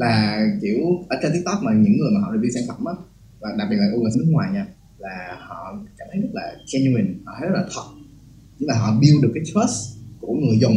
là 0.00 0.46
kiểu 0.62 0.78
ở 1.08 1.16
trên 1.22 1.32
tiktok 1.32 1.58
mà 1.62 1.72
những 1.72 1.96
người 1.98 2.10
mà 2.14 2.20
họ 2.20 2.28
review 2.34 2.50
sản 2.54 2.64
phẩm 2.68 2.84
á 2.84 2.94
và 3.40 3.48
đặc 3.58 3.66
biệt 3.70 3.76
là 3.76 3.86
UGC 3.96 4.16
nước 4.18 4.30
ngoài 4.30 4.48
nha 4.52 4.66
là 4.98 5.36
họ 5.48 5.78
cảm 5.98 6.08
thấy 6.12 6.20
rất 6.22 6.28
là 6.32 6.46
genuine 6.72 7.10
họ 7.26 7.32
thấy 7.38 7.48
rất 7.48 7.54
là 7.54 7.64
thật. 7.74 7.86
Nhưng 8.58 8.68
là 8.68 8.78
họ 8.78 9.00
build 9.00 9.22
được 9.22 9.32
cái 9.34 9.44
trust 9.46 9.76
của 10.20 10.34
người 10.34 10.58
dùng. 10.58 10.76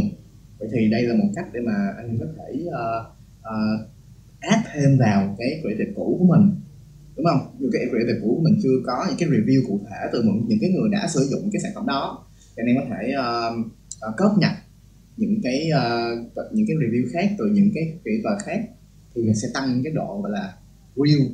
Vậy 0.59 0.67
thì 0.73 0.89
đây 0.91 1.03
là 1.03 1.15
một 1.15 1.29
cách 1.35 1.45
để 1.53 1.59
mà 1.59 1.93
anh 1.97 2.17
có 2.19 2.25
thể 2.37 2.49
uh, 2.67 3.05
uh, 3.39 3.79
add 4.39 4.67
thêm 4.73 4.97
vào 4.97 5.35
cái 5.39 5.49
creative 5.61 5.91
cũ 5.95 6.17
của 6.19 6.25
mình 6.25 6.55
đúng 7.15 7.25
không? 7.25 7.55
Dù 7.59 7.69
cái 7.73 7.81
creative 7.89 8.19
cũ 8.21 8.35
của 8.37 8.43
mình 8.43 8.59
chưa 8.63 8.77
có 8.85 9.05
những 9.07 9.17
cái 9.19 9.29
review 9.29 9.67
cụ 9.67 9.79
thể 9.89 10.09
từ 10.13 10.23
những, 10.23 10.45
những 10.47 10.59
cái 10.61 10.69
người 10.69 10.89
đã 10.91 11.07
sử 11.07 11.21
dụng 11.31 11.49
cái 11.53 11.59
sản 11.63 11.71
phẩm 11.75 11.85
đó 11.87 12.25
cho 12.55 12.63
nên 12.63 12.75
có 12.79 12.85
thể 12.89 13.13
uh, 13.19 13.67
uh, 14.09 14.15
cóp 14.17 14.31
nhặt 14.37 14.53
những 15.17 15.39
cái 15.43 15.69
uh, 15.73 16.53
những 16.53 16.67
cái 16.67 16.75
review 16.77 17.03
khác 17.13 17.35
từ 17.37 17.45
những 17.45 17.69
cái 17.75 17.83
creator 18.03 18.43
khác 18.45 18.59
thì 19.15 19.21
mình 19.21 19.35
sẽ 19.35 19.47
tăng 19.53 19.81
cái 19.83 19.93
độ 19.93 20.21
gọi 20.21 20.31
là 20.31 20.53
real 20.95 21.27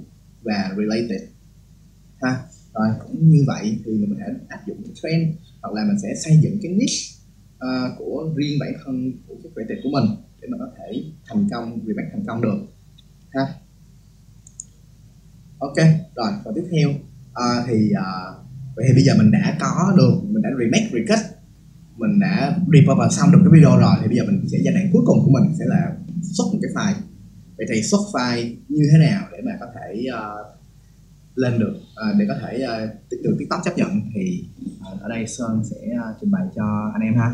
và 0.43 0.75
related. 0.77 1.21
Ha 2.21 2.39
rồi 2.73 2.87
cũng 3.01 3.29
như 3.29 3.43
vậy 3.47 3.79
thì 3.85 3.91
mình 3.91 4.09
có 4.09 4.15
thể 4.19 4.33
áp 4.47 4.67
dụng 4.67 4.77
cái 4.83 4.93
trend 5.03 5.37
hoặc 5.61 5.73
là 5.73 5.85
mình 5.87 5.99
sẽ 6.03 6.09
xây 6.23 6.39
dựng 6.41 6.57
cái 6.61 6.71
niche 6.71 7.01
uh, 7.55 7.97
của 7.97 8.33
riêng 8.35 8.59
bản 8.59 8.73
thân 8.85 9.11
của 9.27 9.35
cái 9.43 9.51
creative 9.53 9.81
của 9.83 9.89
mình 9.89 10.05
để 10.41 10.47
mình 10.47 10.59
có 10.59 10.69
thể 10.77 11.03
thành 11.27 11.47
công 11.51 11.79
remake 11.87 12.09
thành 12.13 12.25
công 12.27 12.41
được. 12.41 12.57
Ha. 13.29 13.41
Ok 15.57 15.77
rồi 16.15 16.31
và 16.45 16.51
tiếp 16.55 16.67
theo 16.71 16.89
uh, 16.89 17.67
thì 17.67 17.91
uh, 17.91 18.45
vậy 18.75 18.85
thì 18.87 18.93
bây 18.93 19.03
giờ 19.03 19.13
mình 19.17 19.31
đã 19.31 19.57
có 19.59 19.93
được 19.97 20.19
mình 20.23 20.41
đã 20.41 20.49
remake 20.59 20.89
recut 20.93 21.25
mình 21.97 22.19
đã 22.19 22.59
repurpose 22.73 23.15
xong 23.17 23.31
được 23.31 23.39
cái 23.43 23.51
video 23.53 23.77
rồi 23.77 23.95
thì 24.01 24.07
bây 24.07 24.17
giờ 24.17 24.23
mình 24.27 24.47
sẽ 24.51 24.57
giai 24.63 24.73
đoạn 24.73 24.89
cuối 24.93 25.01
cùng 25.05 25.19
của 25.25 25.31
mình 25.31 25.55
sẽ 25.59 25.65
là 25.67 25.95
xuất 26.21 26.45
một 26.53 26.59
cái 26.61 26.71
file 26.75 27.01
vậy 27.59 27.67
thì 27.73 27.81
xuất 27.81 28.01
file 28.13 28.55
như 28.67 28.83
thế 28.91 29.07
nào 29.09 29.27
để 29.31 29.37
mà 29.45 29.51
có 29.59 29.65
thể 29.75 30.05
uh, 30.13 30.59
lên 31.35 31.59
được 31.59 31.75
uh, 31.75 32.15
để 32.19 32.25
có 32.27 32.35
thể 32.41 32.65
uh, 32.65 33.23
được 33.23 33.35
tiktok 33.39 33.61
chấp 33.65 33.77
nhận? 33.77 33.89
Thì 34.15 34.43
uh, 34.93 35.01
ở 35.01 35.09
đây 35.09 35.27
sơn 35.27 35.61
sẽ 35.63 35.77
uh, 35.77 36.17
trình 36.21 36.31
bày 36.31 36.47
cho 36.55 36.91
anh 36.93 37.01
em 37.01 37.15
ha. 37.17 37.29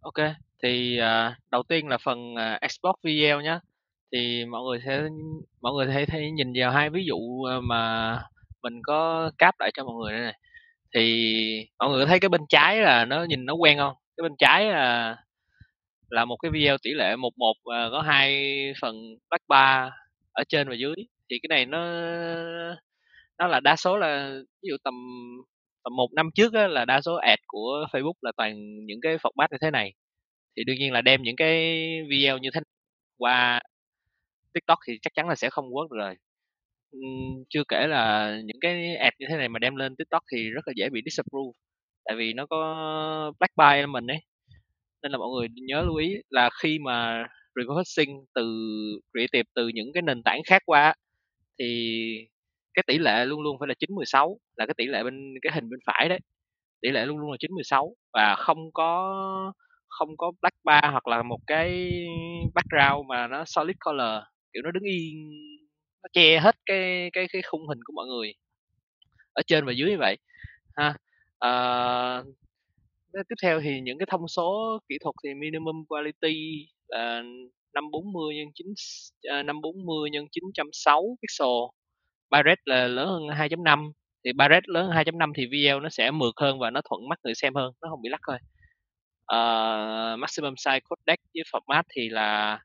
Ok 0.00 0.34
thì 0.62 0.98
uh, 1.00 1.32
đầu 1.50 1.62
tiên 1.68 1.88
là 1.88 1.98
phần 2.04 2.34
uh, 2.34 2.60
export 2.60 2.96
video 3.02 3.40
nhé 3.40 3.58
thì 4.12 4.44
mọi 4.44 4.62
người 4.62 4.78
sẽ 4.86 5.08
mọi 5.60 5.72
người 5.72 5.86
thấy 5.86 6.06
thấy 6.06 6.30
nhìn 6.30 6.52
vào 6.56 6.72
hai 6.72 6.90
ví 6.90 7.04
dụ 7.06 7.16
mà 7.62 8.12
mình 8.62 8.82
có 8.82 9.30
cáp 9.38 9.54
lại 9.60 9.70
cho 9.74 9.84
mọi 9.84 9.94
người 9.94 10.12
đây 10.12 10.22
này. 10.22 10.38
Thì 10.94 11.68
mọi 11.78 11.90
người 11.90 12.06
thấy 12.06 12.20
cái 12.20 12.28
bên 12.28 12.40
trái 12.48 12.76
là 12.76 13.04
nó 13.04 13.24
nhìn 13.24 13.44
nó 13.46 13.54
quen 13.54 13.78
không? 13.78 13.94
Cái 14.16 14.22
bên 14.22 14.32
trái 14.38 14.64
là 14.64 15.16
là 16.10 16.24
một 16.24 16.36
cái 16.36 16.50
video 16.50 16.78
tỷ 16.82 16.90
lệ 16.94 17.16
một 17.16 17.32
một 17.38 17.54
có 17.64 18.02
hai 18.06 18.54
phần 18.80 18.96
black 19.30 19.48
bar 19.48 19.92
ở 20.32 20.44
trên 20.48 20.68
và 20.68 20.74
dưới. 20.74 20.94
Thì 21.30 21.38
cái 21.42 21.48
này 21.48 21.66
nó 21.66 21.78
nó 23.38 23.46
là 23.46 23.60
đa 23.60 23.76
số 23.76 23.96
là 23.96 24.38
ví 24.62 24.68
dụ 24.68 24.76
tầm 24.84 24.94
tầm 25.84 25.96
một 25.96 26.12
năm 26.12 26.30
trước 26.34 26.54
á, 26.54 26.68
là 26.68 26.84
đa 26.84 27.00
số 27.00 27.14
ad 27.14 27.38
của 27.46 27.86
Facebook 27.92 28.12
là 28.22 28.32
toàn 28.36 28.86
những 28.86 29.00
cái 29.02 29.16
format 29.16 29.48
như 29.50 29.58
thế 29.60 29.70
này. 29.70 29.92
Thì 30.56 30.64
đương 30.64 30.76
nhiên 30.78 30.92
là 30.92 31.02
đem 31.02 31.22
những 31.22 31.36
cái 31.36 31.56
video 32.10 32.38
như 32.38 32.50
thế 32.54 32.60
qua 33.18 33.60
TikTok 34.54 34.78
thì 34.88 34.98
chắc 35.02 35.14
chắn 35.14 35.28
là 35.28 35.34
sẽ 35.36 35.50
không 35.50 35.66
work 35.70 35.88
rồi. 35.88 36.14
Chưa 37.50 37.62
kể 37.68 37.86
là 37.86 38.36
những 38.44 38.60
cái 38.60 38.96
ad 38.96 39.12
như 39.18 39.26
thế 39.30 39.36
này 39.36 39.48
mà 39.48 39.58
đem 39.58 39.76
lên 39.76 39.96
TikTok 39.96 40.22
thì 40.32 40.50
rất 40.50 40.68
là 40.68 40.72
dễ 40.76 40.88
bị 40.90 41.02
disapprove 41.04 41.58
tại 42.04 42.16
vì 42.16 42.32
nó 42.32 42.46
có 42.46 43.32
black 43.40 43.56
buy 43.56 43.76
element 43.76 44.08
ấy 44.08 44.18
nên 45.06 45.12
là 45.12 45.18
mọi 45.18 45.28
người 45.34 45.48
nhớ 45.68 45.82
lưu 45.82 45.96
ý 45.96 46.14
là 46.30 46.50
khi 46.62 46.78
mà 46.78 47.26
repurposing 47.56 48.24
từ 48.34 48.44
creative 49.12 49.50
từ 49.54 49.68
những 49.68 49.92
cái 49.94 50.02
nền 50.02 50.22
tảng 50.22 50.40
khác 50.46 50.62
qua 50.66 50.94
thì 51.58 51.68
cái 52.74 52.82
tỷ 52.86 52.98
lệ 52.98 53.24
luôn 53.24 53.40
luôn 53.40 53.56
phải 53.60 53.68
là 53.68 53.74
916 53.78 54.38
là 54.56 54.66
cái 54.66 54.74
tỷ 54.78 54.86
lệ 54.86 55.02
bên 55.04 55.34
cái 55.42 55.52
hình 55.54 55.70
bên 55.70 55.80
phải 55.86 56.08
đấy. 56.08 56.18
Tỷ 56.82 56.90
lệ 56.90 57.06
luôn 57.06 57.18
luôn 57.18 57.30
là 57.30 57.36
916 57.40 57.94
và 58.12 58.36
không 58.36 58.72
có 58.74 59.52
không 59.88 60.16
có 60.16 60.32
black 60.42 60.56
bar 60.64 60.84
hoặc 60.92 61.08
là 61.08 61.22
một 61.22 61.38
cái 61.46 61.90
background 62.54 63.08
mà 63.08 63.26
nó 63.26 63.44
solid 63.46 63.76
color 63.84 64.22
kiểu 64.52 64.62
nó 64.64 64.70
đứng 64.70 64.84
yên 64.84 65.30
nó 66.02 66.08
che 66.12 66.38
hết 66.40 66.56
cái 66.66 67.10
cái 67.12 67.26
cái 67.32 67.42
khung 67.42 67.68
hình 67.68 67.78
của 67.84 67.92
mọi 67.96 68.06
người 68.06 68.34
ở 69.32 69.42
trên 69.46 69.64
và 69.66 69.72
dưới 69.72 69.90
như 69.90 69.98
vậy 69.98 70.16
ha. 70.76 70.94
À, 71.38 72.22
tiếp 73.12 73.34
theo 73.42 73.60
thì 73.60 73.80
những 73.80 73.98
cái 73.98 74.06
thông 74.10 74.28
số 74.28 74.78
kỹ 74.88 74.98
thuật 75.02 75.14
thì 75.24 75.34
minimum 75.34 75.84
quality 75.88 76.66
là 76.88 77.22
540 77.74 78.36
nhân 78.36 78.48
9 78.54 78.66
uh, 79.40 79.46
540 79.46 80.10
nhân 80.10 80.24
960 80.32 81.16
pixel. 81.22 81.48
Bitrate 82.30 82.62
là 82.64 82.88
lớn 82.88 83.08
hơn 83.08 83.22
2.5 83.22 83.92
thì 84.24 84.32
bitrate 84.32 84.66
lớn 84.66 84.86
hơn 84.86 84.96
2.5 84.96 85.32
thì 85.36 85.46
video 85.46 85.80
nó 85.80 85.88
sẽ 85.88 86.10
mượt 86.10 86.34
hơn 86.40 86.58
và 86.58 86.70
nó 86.70 86.80
thuận 86.88 87.08
mắt 87.08 87.18
người 87.24 87.34
xem 87.34 87.54
hơn 87.54 87.72
nó 87.82 87.88
không 87.90 88.02
bị 88.02 88.08
lắc 88.08 88.20
thôi. 88.26 88.38
Uh, 89.32 90.18
maximum 90.18 90.54
size 90.54 90.80
codec 90.84 91.20
với 91.34 91.42
format 91.52 91.82
thì 91.96 92.08
là 92.08 92.58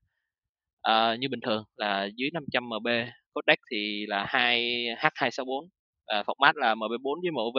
uh, 0.92 1.20
như 1.20 1.28
bình 1.30 1.40
thường 1.42 1.64
là 1.76 2.10
dưới 2.16 2.30
500 2.34 2.70
MB 2.70 2.88
codec 3.34 3.60
thì 3.72 4.06
là 4.08 4.26
2 4.30 4.86
H264 5.00 5.44
uh, 5.44 5.70
format 6.10 6.54
là 6.56 6.76
MP4 6.76 7.22
với 7.22 7.32
MOV 7.32 7.58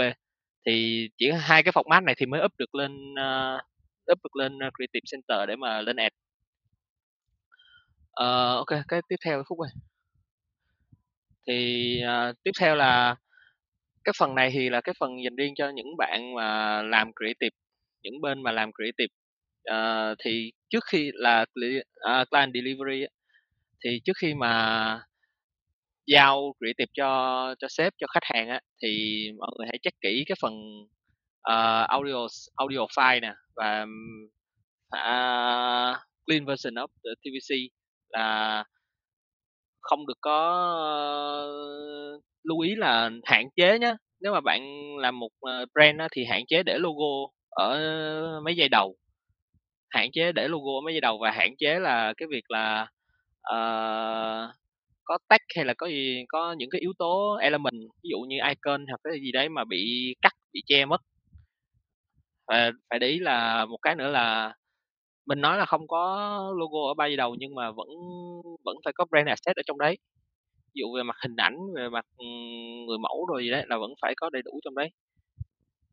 thì 0.66 1.08
chỉ 1.18 1.30
hai 1.30 1.62
cái 1.62 1.72
format 1.72 2.04
này 2.04 2.14
thì 2.18 2.26
mới 2.26 2.44
up 2.44 2.52
được 2.58 2.74
lên 2.74 2.92
uh, 3.12 3.60
up 4.12 4.18
được 4.24 4.36
lên 4.36 4.58
ờ, 4.58 4.70
Creative 4.76 5.06
Center 5.12 5.48
để 5.48 5.56
mà 5.56 5.80
lên 5.80 5.96
ad. 5.96 6.12
Uh, 8.20 8.56
ok 8.56 8.80
cái 8.88 9.00
tiếp 9.08 9.16
theo 9.24 9.42
phút 9.48 9.58
ơi. 9.58 9.70
Thì 11.46 11.98
uh, 12.04 12.36
tiếp 12.44 12.50
theo 12.60 12.76
là 12.76 13.16
cái 14.04 14.12
phần 14.18 14.34
này 14.34 14.50
thì 14.52 14.70
là 14.70 14.80
cái 14.80 14.94
phần 15.00 15.10
dành 15.24 15.36
riêng 15.36 15.54
cho 15.56 15.70
những 15.70 15.96
bạn 15.98 16.34
mà 16.34 16.82
làm 16.82 17.12
creative 17.16 17.56
những 18.02 18.20
bên 18.20 18.42
mà 18.42 18.52
làm 18.52 18.70
creative. 18.72 19.14
Uh, 19.70 20.16
thì 20.24 20.52
trước 20.70 20.84
khi 20.90 21.10
là 21.14 21.42
uh, 21.42 22.28
client 22.30 22.54
delivery 22.54 23.06
thì 23.84 24.00
trước 24.04 24.16
khi 24.20 24.34
mà 24.34 25.00
giao 26.06 26.52
creative 26.58 26.90
cho 26.94 27.54
cho 27.58 27.68
sếp 27.70 27.92
cho 27.98 28.06
khách 28.06 28.24
hàng 28.34 28.48
á 28.48 28.60
thì 28.82 29.22
mọi 29.38 29.50
người 29.58 29.66
hãy 29.66 29.78
check 29.82 30.00
kỹ 30.00 30.24
cái 30.26 30.36
phần 30.42 30.54
uh, 31.52 31.88
audio 31.88 32.26
audio 32.54 32.86
file 32.96 33.20
nè 33.20 33.34
và 33.56 33.82
uh, 34.96 35.96
clean 36.26 36.44
version 36.46 36.74
of 36.74 36.88
the 37.04 37.10
TVC 37.22 37.54
là 38.08 38.64
không 39.80 40.06
được 40.06 40.18
có 40.20 40.38
uh, 42.16 42.24
lưu 42.44 42.60
ý 42.60 42.74
là 42.74 43.10
hạn 43.24 43.48
chế 43.56 43.78
nhé 43.78 43.94
nếu 44.22 44.32
mà 44.32 44.40
bạn 44.40 44.62
làm 44.98 45.18
một 45.18 45.30
ờ, 45.40 45.66
brand 45.74 46.00
á, 46.00 46.08
thì 46.12 46.24
hạn 46.24 46.42
chế 46.48 46.62
để 46.62 46.78
logo 46.78 47.32
ở 47.50 47.80
mấy 48.44 48.56
giây 48.56 48.68
đầu. 48.68 48.96
Hạn 49.90 50.08
chế 50.12 50.32
để 50.32 50.48
logo 50.48 50.78
ở 50.78 50.80
mấy 50.84 50.94
giây 50.94 51.00
đầu 51.00 51.18
và 51.22 51.30
hạn 51.30 51.56
chế 51.58 51.78
là 51.78 52.12
cái 52.16 52.28
việc 52.30 52.44
là 52.48 52.86
uh, 53.52 54.54
có 55.12 55.18
tag 55.28 55.40
hay 55.56 55.64
là 55.64 55.74
có 55.74 55.86
gì 55.86 56.24
có 56.28 56.52
những 56.58 56.70
cái 56.70 56.80
yếu 56.80 56.92
tố 56.98 57.36
element 57.40 57.74
ví 58.02 58.10
dụ 58.10 58.18
như 58.28 58.36
icon 58.48 58.86
hoặc 58.86 59.00
cái 59.04 59.20
gì 59.20 59.32
đấy 59.32 59.48
mà 59.48 59.64
bị 59.64 60.14
cắt 60.22 60.32
bị 60.52 60.62
che 60.66 60.84
mất. 60.84 61.00
Và 62.48 62.70
phải 62.90 62.98
để 62.98 63.06
ý 63.06 63.18
là 63.18 63.66
một 63.66 63.78
cái 63.82 63.94
nữa 63.96 64.10
là 64.10 64.54
mình 65.26 65.40
nói 65.40 65.58
là 65.58 65.66
không 65.66 65.88
có 65.88 66.04
logo 66.58 66.90
ở 66.90 66.94
ba 66.94 67.06
giây 67.06 67.16
đầu 67.16 67.36
nhưng 67.38 67.54
mà 67.54 67.70
vẫn 67.70 67.88
vẫn 68.64 68.76
phải 68.84 68.92
có 68.96 69.04
brand 69.10 69.28
asset 69.28 69.56
ở 69.56 69.62
trong 69.66 69.78
đấy. 69.78 69.98
Ví 70.74 70.80
dụ 70.80 70.96
về 70.96 71.02
mặt 71.02 71.16
hình 71.22 71.36
ảnh 71.36 71.56
về 71.76 71.88
mặt 71.88 72.06
ừ, 72.16 72.24
người 72.86 72.98
mẫu 72.98 73.26
rồi 73.26 73.42
gì 73.42 73.50
đấy 73.50 73.64
là 73.68 73.78
vẫn 73.78 73.90
phải 74.02 74.14
có 74.16 74.30
đầy 74.30 74.42
đủ 74.42 74.60
trong 74.64 74.74
đấy. 74.74 74.90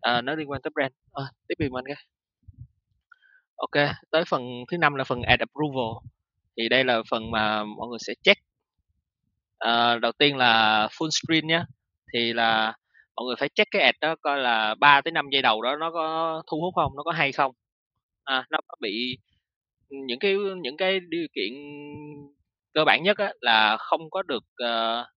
À, 0.01 0.21
nó 0.21 0.35
liên 0.35 0.49
quan 0.49 0.61
tới 0.61 0.71
brand. 0.75 0.93
À, 1.13 1.23
tiếp 1.47 1.55
đi 1.59 1.69
mình 1.69 1.85
cái 1.87 1.95
ok 3.55 3.87
tới 4.11 4.23
phần 4.27 4.41
thứ 4.71 4.77
năm 4.77 4.95
là 4.95 5.03
phần 5.03 5.21
ad 5.21 5.39
approval. 5.39 6.09
Thì 6.57 6.69
đây 6.69 6.83
là 6.83 7.01
phần 7.09 7.31
mà 7.31 7.63
mọi 7.63 7.87
người 7.87 7.99
sẽ 8.07 8.13
check 8.23 8.48
à, 9.59 9.97
đầu 9.99 10.11
tiên 10.11 10.37
là 10.37 10.87
full 10.91 11.09
screen 11.09 11.47
nhé 11.47 11.63
thì 12.13 12.33
là 12.33 12.73
mọi 13.15 13.25
người 13.25 13.35
phải 13.39 13.49
check 13.49 13.71
cái 13.71 13.81
ad 13.81 13.95
đó 14.01 14.15
coi 14.21 14.39
là 14.39 14.75
3 14.79 15.01
tới 15.01 15.11
5 15.11 15.25
giây 15.31 15.41
đầu 15.41 15.61
đó 15.61 15.75
nó 15.75 15.91
có 15.91 16.43
thu 16.51 16.61
hút 16.61 16.73
không 16.75 16.93
nó 16.97 17.03
có 17.03 17.11
hay 17.11 17.31
không. 17.31 17.51
À, 18.23 18.45
nó 18.51 18.59
có 18.67 18.75
bị 18.81 19.17
những 19.89 20.19
cái 20.19 20.35
những 20.63 20.77
cái 20.77 20.99
điều 21.09 21.27
kiện 21.35 21.53
cơ 22.73 22.83
bản 22.85 23.03
nhất 23.03 23.17
á, 23.17 23.33
là 23.41 23.77
không 23.79 24.09
có 24.09 24.21
được 24.23 24.43
uh, 24.63 25.07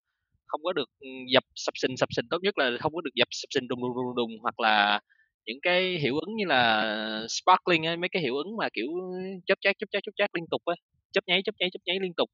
không 0.47 0.61
có 0.63 0.73
được 0.73 0.89
dập 1.33 1.43
sập 1.55 1.73
sình 1.77 1.97
sập 1.97 2.09
sình 2.15 2.25
tốt 2.29 2.37
nhất 2.43 2.57
là 2.57 2.71
không 2.81 2.93
có 2.95 3.01
được 3.01 3.11
dập 3.15 3.27
sập 3.31 3.47
sình 3.55 3.67
đùng 3.67 3.81
đùng 3.81 3.95
đùng 3.95 4.15
đùng 4.15 4.31
hoặc 4.41 4.59
là 4.59 4.99
những 5.45 5.59
cái 5.61 5.97
hiệu 5.99 6.19
ứng 6.19 6.35
như 6.35 6.45
là 6.47 6.83
sparkling 7.29 7.85
ấy, 7.87 7.97
mấy 7.97 8.09
cái 8.09 8.21
hiệu 8.23 8.37
ứng 8.37 8.57
mà 8.57 8.69
kiểu 8.73 8.87
chớp 9.45 9.55
chát 9.61 9.75
chớp 9.79 9.87
chát 9.91 10.03
chớp 10.03 10.11
chát 10.17 10.29
liên 10.35 10.45
tục 10.51 10.61
á 10.65 10.75
chớp 11.13 11.21
nháy 11.27 11.41
chớp 11.45 11.55
nháy 11.59 11.69
chớp 11.73 11.79
nháy 11.85 11.97
liên 12.01 12.13
tục 12.17 12.29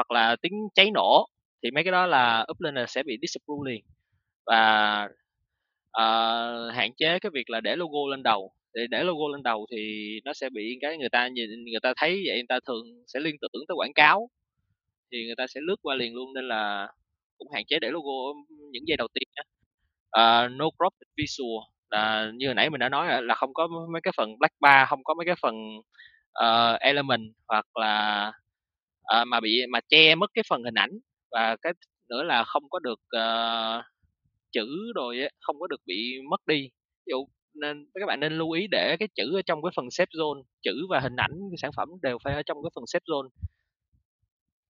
hoặc 0.00 0.10
là 0.10 0.36
tiếng 0.42 0.68
cháy 0.74 0.90
nổ 0.90 1.26
thì 1.62 1.70
mấy 1.70 1.84
cái 1.84 1.92
đó 1.92 2.06
là 2.06 2.46
up 2.50 2.60
lên 2.60 2.74
là 2.74 2.86
sẽ 2.86 3.02
bị 3.02 3.18
disapprove 3.22 3.70
liền. 3.70 3.84
Và 4.46 5.04
uh, 5.98 6.74
hạn 6.74 6.90
chế 6.96 7.18
cái 7.18 7.30
việc 7.34 7.50
là 7.50 7.60
để 7.60 7.76
logo 7.76 7.98
lên 8.10 8.22
đầu. 8.22 8.52
Để 8.74 8.86
để 8.90 9.04
logo 9.04 9.28
lên 9.32 9.42
đầu 9.42 9.66
thì 9.72 10.10
nó 10.24 10.32
sẽ 10.32 10.50
bị 10.50 10.78
cái 10.80 10.98
người 10.98 11.08
ta 11.08 11.28
nhìn 11.28 11.50
người 11.64 11.80
ta 11.82 11.92
thấy 11.96 12.10
vậy 12.26 12.36
người 12.36 12.46
ta 12.48 12.58
thường 12.66 12.84
sẽ 13.06 13.20
liên 13.20 13.36
tưởng 13.40 13.62
tới 13.68 13.74
quảng 13.76 13.92
cáo 13.94 14.28
thì 15.12 15.26
người 15.26 15.36
ta 15.36 15.46
sẽ 15.46 15.60
lướt 15.64 15.76
qua 15.82 15.94
liền 15.94 16.14
luôn. 16.14 16.34
Nên 16.34 16.48
là 16.48 16.88
cũng 17.38 17.48
hạn 17.54 17.64
chế 17.66 17.78
để 17.80 17.90
logo 17.90 18.40
những 18.72 18.82
giây 18.86 18.96
đầu 18.96 19.08
tiên 19.14 19.28
đó. 19.36 19.42
Uh, 19.42 19.52
ờ, 20.10 20.48
no 20.48 20.64
crop 20.78 20.94
visual 21.16 21.64
là 21.90 22.30
như 22.34 22.46
hồi 22.46 22.54
nãy 22.54 22.70
mình 22.70 22.78
đã 22.78 22.88
nói 22.88 23.22
là 23.22 23.34
không 23.34 23.54
có 23.54 23.68
mấy 23.92 24.00
cái 24.02 24.12
phần 24.16 24.38
black 24.38 24.54
bar 24.60 24.88
không 24.88 25.04
có 25.04 25.14
mấy 25.14 25.26
cái 25.26 25.34
phần 25.42 25.54
uh, 26.44 26.80
element 26.80 27.32
hoặc 27.48 27.66
là 27.74 28.32
à, 29.10 29.24
mà 29.24 29.40
bị 29.40 29.60
mà 29.70 29.80
che 29.88 30.14
mất 30.14 30.30
cái 30.34 30.42
phần 30.48 30.64
hình 30.64 30.78
ảnh 30.78 30.90
và 31.30 31.56
cái 31.62 31.72
nữa 32.10 32.22
là 32.22 32.44
không 32.44 32.62
có 32.70 32.78
được 32.78 33.00
uh, 33.16 33.84
chữ 34.52 34.92
rồi 34.94 35.18
ấy, 35.18 35.30
không 35.40 35.60
có 35.60 35.66
được 35.66 35.80
bị 35.86 36.14
mất 36.30 36.46
đi. 36.46 36.60
Ví 37.06 37.10
dụ 37.10 37.26
nên 37.54 37.86
các 37.94 38.06
bạn 38.06 38.20
nên 38.20 38.32
lưu 38.38 38.50
ý 38.50 38.66
để 38.70 38.96
cái 38.98 39.08
chữ 39.14 39.34
ở 39.34 39.42
trong 39.42 39.62
cái 39.62 39.70
phần 39.76 39.90
xếp 39.90 40.08
zone 40.12 40.42
chữ 40.62 40.86
và 40.90 41.00
hình 41.00 41.16
ảnh 41.16 41.32
cái 41.50 41.56
sản 41.58 41.70
phẩm 41.76 41.88
đều 42.02 42.18
phải 42.24 42.34
ở 42.34 42.42
trong 42.42 42.58
cái 42.62 42.70
phần 42.74 42.84
xếp 42.86 43.02
zone. 43.06 43.28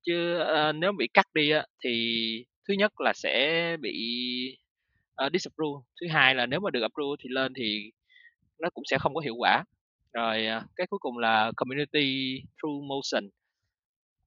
Chứ 0.07 0.39
uh, 0.43 0.75
nếu 0.75 0.93
bị 0.99 1.09
cắt 1.15 1.27
đi 1.35 1.51
á, 1.51 1.67
thì 1.85 2.45
thứ 2.69 2.75
nhất 2.75 2.93
là 3.01 3.13
sẽ 3.15 3.77
bị 3.81 3.95
uh, 5.27 5.33
disapprove. 5.33 5.85
Thứ 6.01 6.07
hai 6.11 6.35
là 6.35 6.47
nếu 6.47 6.61
mà 6.61 6.71
được 6.71 6.83
approve 6.83 7.17
thì 7.23 7.29
lên 7.29 7.53
thì 7.55 7.91
nó 8.61 8.71
cũng 8.75 8.85
sẽ 8.91 8.99
không 9.01 9.15
có 9.15 9.21
hiệu 9.21 9.35
quả. 9.39 9.65
Rồi 10.13 10.47
uh, 10.57 10.63
cái 10.77 10.87
cuối 10.91 10.99
cùng 11.01 11.19
là 11.19 11.53
community 11.57 12.39
through 12.63 12.85
motion 12.85 13.31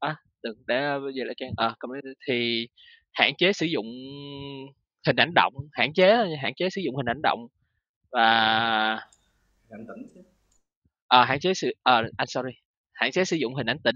à 0.03 0.15
đừng 0.43 0.57
để 0.67 0.99
bây 1.03 1.13
giờ 1.13 1.23
lại 1.25 1.35
trang 1.37 1.51
à, 1.57 1.75
community 1.79 2.09
thì 2.27 2.67
hạn 3.13 3.35
chế 3.37 3.53
sử 3.53 3.65
dụng 3.65 3.85
hình 5.07 5.15
ảnh 5.15 5.33
động 5.35 5.53
hạn 5.71 5.93
chế 5.93 6.15
hạn 6.41 6.53
chế 6.55 6.69
sử 6.69 6.81
dụng 6.81 6.95
hình 6.95 7.09
ảnh 7.09 7.21
động 7.23 7.47
và 8.11 8.99
hình 9.69 9.79
ảnh 9.79 9.85
tĩnh 9.87 10.23
à, 11.07 11.25
hạn 11.25 11.39
chế 11.39 11.53
sự 11.53 11.71
à, 11.83 12.03
anh 12.17 12.27
sorry 12.27 12.51
hạn 12.93 13.11
chế 13.11 13.25
sử 13.25 13.35
dụng 13.35 13.55
hình 13.55 13.69
ảnh 13.69 13.79
tĩnh 13.83 13.95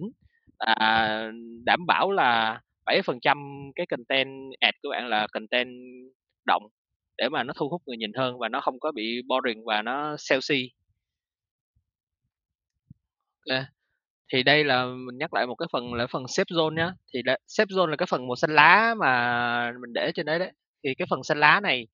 à, 0.58 1.32
đảm 1.66 1.86
bảo 1.88 2.12
là 2.12 2.62
7% 2.86 3.72
cái 3.76 3.86
content 3.86 4.52
ad 4.60 4.74
của 4.84 4.90
bạn 4.90 5.08
là 5.08 5.28
content 5.32 5.70
động 6.46 6.64
để 7.18 7.30
mà 7.30 7.44
nó 7.44 7.54
thu 7.58 7.70
hút 7.70 7.82
người 7.86 7.98
nhìn 7.98 8.14
hơn 8.14 8.40
và 8.40 8.50
nó 8.50 8.62
không 8.62 8.80
có 8.80 8.92
bị 8.92 9.22
boring 9.28 9.66
và 9.66 9.82
nó 9.82 10.16
salesy 10.20 10.72
okay 13.50 13.77
thì 14.34 14.44
đây 14.44 14.64
là 14.64 14.86
mình 14.86 15.18
nhắc 15.18 15.34
lại 15.34 15.48
một 15.48 15.56
cái 15.56 15.68
phần 15.72 15.94
là 15.94 16.08
phần 16.08 16.28
xếp 16.28 16.48
zone 16.48 16.74
nhá. 16.74 16.92
Thì 17.14 17.22
là, 17.26 17.38
xếp 17.48 17.68
zone 17.68 17.86
là 17.88 17.96
cái 17.96 18.06
phần 18.10 18.28
màu 18.28 18.36
xanh 18.36 18.56
lá 18.56 18.96
mà 19.00 19.72
mình 19.82 19.94
để 19.94 20.12
trên 20.16 20.26
đấy 20.26 20.40
đấy. 20.40 20.52
Thì 20.84 20.96
cái 20.98 21.08
phần 21.10 21.24
xanh 21.24 21.40
lá 21.40 21.60
này 21.60 21.88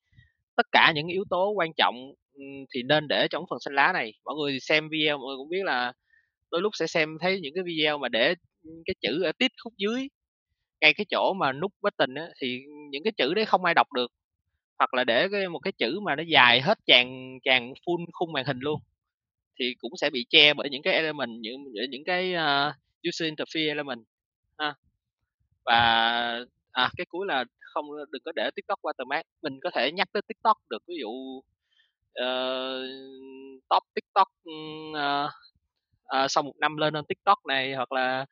tất 0.55 0.65
cả 0.71 0.91
những 0.95 1.07
yếu 1.07 1.23
tố 1.29 1.49
quan 1.49 1.69
trọng 1.77 1.95
thì 2.73 2.83
nên 2.83 3.07
để 3.07 3.27
trong 3.29 3.45
phần 3.49 3.59
xanh 3.59 3.75
lá 3.75 3.93
này. 3.93 4.13
Mọi 4.25 4.35
người 4.35 4.59
xem 4.59 4.89
video 4.89 5.17
mọi 5.17 5.27
người 5.27 5.37
cũng 5.37 5.49
biết 5.49 5.63
là 5.65 5.93
đôi 6.51 6.61
lúc 6.61 6.71
sẽ 6.75 6.87
xem 6.87 7.17
thấy 7.21 7.39
những 7.41 7.53
cái 7.55 7.63
video 7.63 7.97
mà 7.97 8.09
để 8.09 8.35
cái 8.85 8.95
chữ 9.01 9.23
ở 9.23 9.31
tít 9.39 9.51
khúc 9.63 9.73
dưới 9.77 10.07
ngay 10.81 10.93
cái 10.93 11.05
chỗ 11.09 11.33
mà 11.33 11.51
nút 11.53 11.71
button 11.81 12.15
á 12.15 12.27
thì 12.41 12.61
những 12.91 13.03
cái 13.03 13.13
chữ 13.17 13.33
đấy 13.33 13.45
không 13.45 13.65
ai 13.65 13.73
đọc 13.73 13.87
được. 13.93 14.11
Hoặc 14.79 14.93
là 14.93 15.03
để 15.03 15.27
cái 15.31 15.49
một 15.49 15.59
cái 15.59 15.71
chữ 15.71 15.99
mà 15.99 16.15
nó 16.15 16.23
dài 16.27 16.61
hết 16.61 16.77
tràn 16.85 17.37
tràn 17.43 17.73
full 17.85 18.05
khung 18.13 18.33
màn 18.33 18.45
hình 18.45 18.59
luôn 18.59 18.79
thì 19.59 19.75
cũng 19.79 19.91
sẽ 20.01 20.09
bị 20.09 20.25
che 20.29 20.53
bởi 20.53 20.69
những 20.69 20.81
cái 20.81 20.93
element 20.93 21.29
những 21.41 21.63
những 21.89 22.03
cái 22.05 22.33
uh, 22.33 22.73
user 23.09 23.33
interface 23.33 23.67
element 23.67 24.03
ha. 24.57 24.75
và 25.65 25.75
à 26.71 26.89
cái 26.97 27.05
cuối 27.09 27.25
là 27.27 27.45
không 27.61 27.85
đừng 28.11 28.21
có 28.25 28.31
để 28.35 28.49
tiktok 28.55 28.79
watermark 28.81 29.23
mình 29.41 29.59
có 29.63 29.69
thể 29.75 29.91
nhắc 29.91 30.07
tới 30.13 30.21
tiktok 30.27 30.57
được 30.69 30.83
ví 30.87 30.95
dụ 30.99 31.09
uh, 32.21 32.89
top 33.69 33.83
tiktok 33.95 34.27
uh, 34.49 35.29
uh, 36.23 36.31
sau 36.31 36.43
một 36.43 36.53
năm 36.59 36.77
lên 36.77 36.93
lên 36.93 37.05
tiktok 37.05 37.45
này 37.45 37.73
hoặc 37.73 37.91
là 37.91 38.25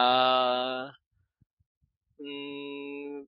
uh, 0.00 0.90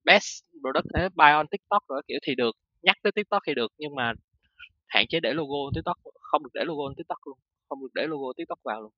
best 0.05 0.45
product 0.61 0.87
thế 0.95 1.09
buy 1.15 1.31
on 1.31 1.47
tiktok 1.47 1.83
rồi 1.89 2.03
kiểu 2.09 2.19
thì 2.23 2.35
được 2.35 2.57
nhắc 2.83 2.97
tới 3.03 3.13
tiktok 3.13 3.43
thì 3.47 3.55
được 3.55 3.73
nhưng 3.79 3.95
mà 3.95 4.13
hạn 4.87 5.07
chế 5.09 5.21
để 5.21 5.33
logo 5.35 5.71
tiktok 5.75 5.99
không 6.31 6.43
được 6.45 6.51
để 6.55 6.65
logo 6.65 6.95
tiktok 6.97 7.19
luôn 7.27 7.39
không 7.69 7.79
được 7.83 7.95
để 7.95 8.07
logo 8.07 8.33
tiktok 8.37 8.59
vào 8.65 8.81
luôn. 8.83 8.93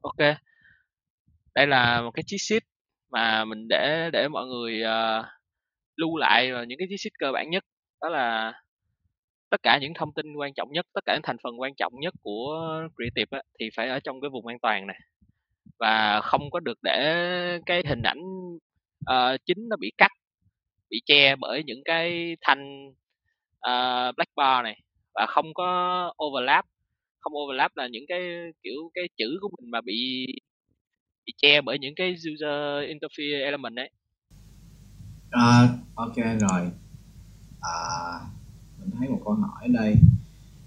Ok 0.00 0.36
đây 1.54 1.66
là 1.66 2.02
một 2.02 2.10
cái 2.10 2.22
cheat 2.26 2.40
sheet 2.40 2.62
mà 3.12 3.44
mình 3.44 3.68
để 3.68 4.10
để 4.12 4.28
mọi 4.28 4.46
người 4.46 4.82
uh, 4.82 5.24
lưu 5.96 6.16
lại 6.16 6.50
những 6.68 6.78
cái 6.78 6.86
cheat 6.90 7.00
sheet 7.00 7.12
cơ 7.18 7.32
bản 7.32 7.50
nhất. 7.50 7.64
Đó 8.02 8.08
là 8.08 8.52
tất 9.50 9.62
cả 9.62 9.78
những 9.82 9.94
thông 9.94 10.12
tin 10.14 10.26
quan 10.36 10.54
trọng 10.54 10.68
nhất 10.72 10.86
tất 10.94 11.00
cả 11.06 11.14
những 11.14 11.22
thành 11.22 11.36
phần 11.42 11.60
quan 11.60 11.74
trọng 11.74 11.92
nhất 12.00 12.14
của 12.22 12.70
creative 12.96 13.38
á, 13.38 13.42
thì 13.60 13.70
phải 13.76 13.88
ở 13.88 14.00
trong 14.00 14.20
cái 14.20 14.30
vùng 14.30 14.46
an 14.46 14.58
toàn 14.62 14.86
này. 14.86 15.00
Và 15.78 16.20
không 16.20 16.50
có 16.50 16.60
được 16.60 16.78
để 16.82 16.98
cái 17.66 17.82
hình 17.88 18.02
ảnh 18.02 18.20
uh, 19.10 19.40
chính 19.46 19.68
nó 19.68 19.76
bị 19.76 19.92
cắt 19.98 20.10
bị 20.90 21.00
che 21.06 21.36
bởi 21.36 21.62
những 21.66 21.82
cái 21.84 22.36
thanh 22.40 22.92
Ờ, 23.64 24.08
uh, 24.08 24.16
black 24.16 24.30
bar 24.36 24.64
này 24.64 24.80
và 25.14 25.26
không 25.28 25.54
có 25.54 26.12
overlap. 26.24 26.64
Không 27.20 27.32
overlap 27.36 27.76
là 27.76 27.88
những 27.88 28.04
cái 28.08 28.20
kiểu 28.62 28.90
cái 28.94 29.04
chữ 29.16 29.38
của 29.40 29.48
mình 29.58 29.70
mà 29.70 29.80
bị 29.80 30.26
bị 31.26 31.32
che 31.42 31.60
bởi 31.60 31.78
những 31.78 31.94
cái 31.94 32.10
user 32.12 32.90
interface 32.90 33.44
element 33.44 33.74
đấy 33.74 33.90
uh, 35.34 35.40
ờ, 35.40 35.78
ok 35.94 36.16
rồi. 36.16 36.70
À, 37.60 37.76
mình 38.78 38.90
thấy 38.98 39.08
một 39.08 39.20
câu 39.24 39.34
hỏi 39.34 39.62
ở 39.62 39.68
đây. 39.72 39.94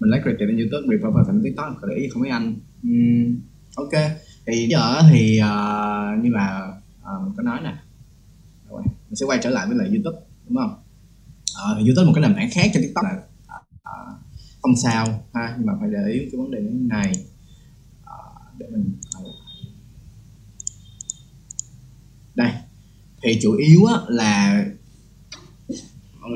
Mình 0.00 0.10
lấy 0.10 0.20
credit 0.22 0.38
trên 0.40 0.56
youtube 0.56 0.96
report 0.96 1.26
thành 1.26 1.40
tiktok 1.44 1.72
có 1.80 1.88
để 1.88 1.96
ý 1.96 2.08
không 2.08 2.22
mấy 2.22 2.30
anh. 2.30 2.54
Uhm, 2.86 3.40
ok. 3.76 3.92
Thì 4.46 4.66
giờ 4.70 5.00
thì 5.10 5.40
uh, 5.40 6.24
như 6.24 6.30
là 6.30 6.72
uh, 7.00 7.22
mình 7.24 7.32
có 7.36 7.42
nói 7.42 7.60
nè. 7.64 7.74
Rồi 8.70 8.82
mình 8.84 9.16
sẽ 9.16 9.26
quay 9.26 9.38
trở 9.42 9.50
lại 9.50 9.66
với 9.66 9.76
lại 9.76 9.88
youtube 9.88 10.18
đúng 10.48 10.56
không? 10.56 10.82
Uh, 11.72 11.86
youtube 11.86 12.06
một 12.06 12.12
cái 12.14 12.22
nền 12.22 12.34
tảng 12.34 12.50
khác 12.50 12.70
cho 12.74 12.80
tiktok. 12.80 13.04
Là 13.04 13.22
uh, 13.74 14.18
không 14.62 14.76
sao 14.76 15.06
ha 15.34 15.54
nhưng 15.58 15.66
mà 15.66 15.72
phải 15.80 15.88
để 15.92 16.12
ý 16.12 16.18
cái 16.18 16.40
vấn 16.40 16.50
đề 16.50 16.60
này. 16.88 17.12
Uh, 18.02 18.58
để 18.58 18.66
mình 18.70 18.92
đây 22.34 22.52
thì 23.22 23.38
chủ 23.42 23.52
yếu 23.52 23.84
á, 23.84 23.94
là 24.08 24.64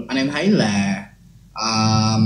anh 0.08 0.16
em 0.16 0.30
thấy 0.32 0.50
là 0.50 1.06
uh, 1.50 2.22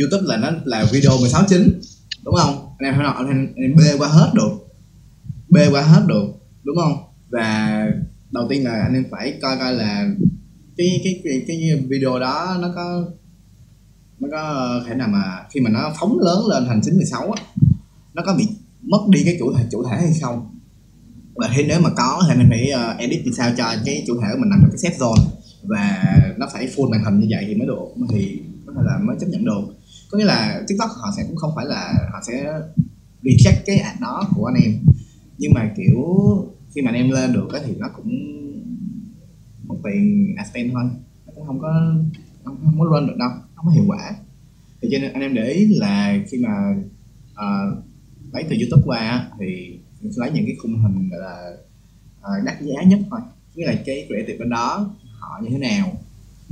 YouTube 0.00 0.22
là 0.26 0.36
nó 0.36 0.50
là 0.64 0.86
video 0.92 1.18
16 1.20 1.44
chín 1.48 1.80
đúng 2.24 2.34
không? 2.34 2.74
Anh 2.78 2.88
em 2.88 2.94
thấy 2.94 3.04
anh 3.06 3.26
em, 3.26 3.46
anh 3.56 3.62
em 3.62 3.76
bê 3.76 3.96
qua 3.98 4.08
hết 4.08 4.30
được. 4.34 4.50
Bê 5.50 5.68
qua 5.70 5.82
hết 5.82 6.04
được 6.06 6.26
đúng 6.64 6.76
không? 6.76 6.92
Và 7.30 7.84
đầu 8.30 8.46
tiên 8.50 8.64
là 8.64 8.82
anh 8.82 8.94
em 8.94 9.04
phải 9.10 9.38
coi 9.42 9.56
coi 9.58 9.72
là 9.72 10.08
cái 10.78 11.00
cái 11.04 11.20
cái, 11.24 11.44
cái 11.48 11.86
video 11.88 12.18
đó 12.18 12.56
nó 12.60 12.72
có 12.74 13.04
nó 14.20 14.28
có 14.30 14.82
thể 14.86 14.94
nào 14.94 15.08
mà 15.08 15.44
khi 15.50 15.60
mà 15.60 15.70
nó 15.70 15.92
phóng 16.00 16.18
lớn 16.18 16.46
lên 16.50 16.64
thành 16.66 16.80
916 16.82 17.32
á 17.32 17.42
nó 18.14 18.22
có 18.26 18.34
bị 18.38 18.48
mất 18.82 18.98
đi 19.08 19.22
cái 19.24 19.36
chủ 19.38 19.52
thể 19.52 19.64
chủ 19.70 19.84
thể 19.84 19.96
hay 19.96 20.12
không? 20.22 20.54
Và 21.34 21.50
thế 21.54 21.64
nếu 21.68 21.80
mà 21.80 21.90
có 21.96 22.22
thì 22.28 22.38
mình 22.38 22.46
phải 22.50 22.70
uh, 22.74 22.98
edit 22.98 23.20
thì 23.24 23.30
sao 23.36 23.50
cho 23.56 23.64
cái 23.84 24.04
chủ 24.06 24.20
thể 24.20 24.28
của 24.32 24.38
mình 24.40 24.50
nằm 24.50 24.58
trong 24.62 24.70
cái 24.70 24.78
set 24.78 25.00
zone. 25.00 25.24
Và 25.62 26.04
nó 26.36 26.46
phải 26.52 26.68
full 26.76 26.90
màn 26.90 27.04
hình 27.04 27.20
như 27.20 27.26
vậy 27.30 27.44
thì 27.48 27.54
mới 27.54 27.66
được 27.66 28.06
thì 28.10 28.40
có 28.66 28.72
thể 28.76 28.82
là 28.84 28.98
mới 29.02 29.16
chấp 29.20 29.26
nhận 29.26 29.44
được. 29.44 29.60
Có 30.10 30.18
nghĩa 30.18 30.24
là 30.24 30.62
tiktok 30.68 30.90
họ 30.90 31.12
sẽ 31.16 31.24
cũng 31.26 31.36
không 31.36 31.52
phải 31.56 31.66
là 31.66 31.94
họ 32.12 32.20
sẽ 32.26 32.52
reject 33.22 33.62
cái 33.66 33.78
ad 33.78 34.00
đó 34.00 34.28
của 34.36 34.44
anh 34.44 34.62
em. 34.64 34.78
Nhưng 35.38 35.54
mà 35.54 35.70
kiểu 35.76 36.04
khi 36.74 36.82
mà 36.82 36.90
anh 36.90 36.96
em 36.96 37.10
lên 37.10 37.32
được 37.32 37.48
thì 37.66 37.74
nó 37.78 37.88
cũng 37.96 38.10
tiền 39.84 40.34
ad 40.36 40.46
spend 40.50 40.72
thôi. 40.72 40.84
Nó 41.26 41.32
cũng 41.34 41.46
không 41.46 41.60
có 41.60 41.94
không, 42.44 42.56
không 42.64 42.78
có 42.78 42.84
run 42.84 43.06
được 43.06 43.16
đâu 43.18 43.30
không 43.54 43.66
có 43.66 43.72
hiệu 43.72 43.84
quả. 43.86 44.16
Thì 44.82 44.88
cho 44.92 44.98
nên 44.98 45.12
anh 45.12 45.22
em 45.22 45.34
để 45.34 45.48
ý 45.48 45.66
là 45.66 46.18
khi 46.30 46.38
mà 46.38 46.74
uh, 47.32 47.84
lấy 48.32 48.44
từ 48.50 48.56
youtube 48.56 48.82
qua 48.86 49.30
thì 49.40 49.78
mình 50.00 50.12
sẽ 50.12 50.20
lấy 50.20 50.30
những 50.30 50.46
cái 50.46 50.56
khung 50.62 50.82
hình 50.82 51.08
gọi 51.10 51.20
là 51.20 51.56
uh, 52.20 52.44
đắt 52.44 52.60
giá 52.60 52.82
nhất 52.82 53.00
thôi. 53.10 53.20
Nghĩa 53.54 53.66
là 53.66 53.74
cái 53.86 54.04
creative 54.08 54.38
bên 54.38 54.50
đó 54.50 54.94
họ 55.18 55.40
như 55.42 55.48
thế 55.50 55.58
nào 55.58 55.92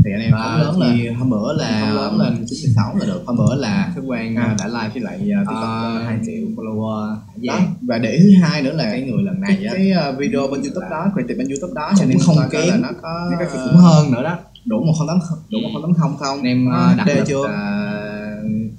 thì 0.04 0.12
anh 0.12 0.20
em 0.20 0.32
phóng 0.32 0.60
lớn 0.60 0.80
lên. 0.80 1.14
hôm 1.14 1.30
bữa 1.30 1.52
là 1.52 1.92
phóng 1.96 1.96
lớn 1.96 2.18
lên. 2.18 2.46
96 2.46 2.96
là 2.96 3.06
được 3.06 3.22
hôm 3.26 3.36
bữa 3.36 3.54
là 3.54 3.92
khách 3.94 4.00
quan 4.06 4.36
à. 4.36 4.56
đã 4.58 4.66
like 4.66 4.90
với 4.94 5.02
lại 5.02 5.16
uh, 5.16 5.48
tiktok 5.48 6.02
hai 6.04 6.16
uh, 6.16 6.22
triệu 6.26 6.46
follower. 6.56 7.16
Đó. 7.36 7.58
và 7.82 7.98
để 7.98 8.18
thứ 8.22 8.30
hai 8.42 8.62
nữa 8.62 8.72
là 8.72 8.84
cái 8.84 9.02
người 9.02 9.22
lần 9.22 9.40
này 9.40 9.58
cái, 9.62 9.72
cái 9.72 10.12
video 10.18 10.48
bên 10.48 10.62
youtube 10.62 10.86
đó 10.90 11.10
creative 11.12 11.38
bên 11.38 11.48
youtube 11.48 11.72
đó 11.74 11.92
cho 11.98 12.04
nên 12.04 12.18
không 12.18 12.36
kém. 12.50 12.82
nó 12.82 12.88
có 13.02 13.30
nó 13.30 13.36
có 13.38 13.46
cũng 13.52 13.76
hơn 13.76 14.10
nữa 14.10 14.22
đó. 14.22 14.38
Đủ 14.64 14.84
một 14.84 14.92
không 14.98 15.08
tám 15.08 15.18
đủ 15.50 15.58
một 15.62 15.70
không 15.72 15.82
tám 15.82 15.94
không 15.94 16.16
không? 16.16 16.42
Em 16.42 16.68
đặt 16.96 17.06
chưa? 17.26 17.44
uh, 17.44 17.50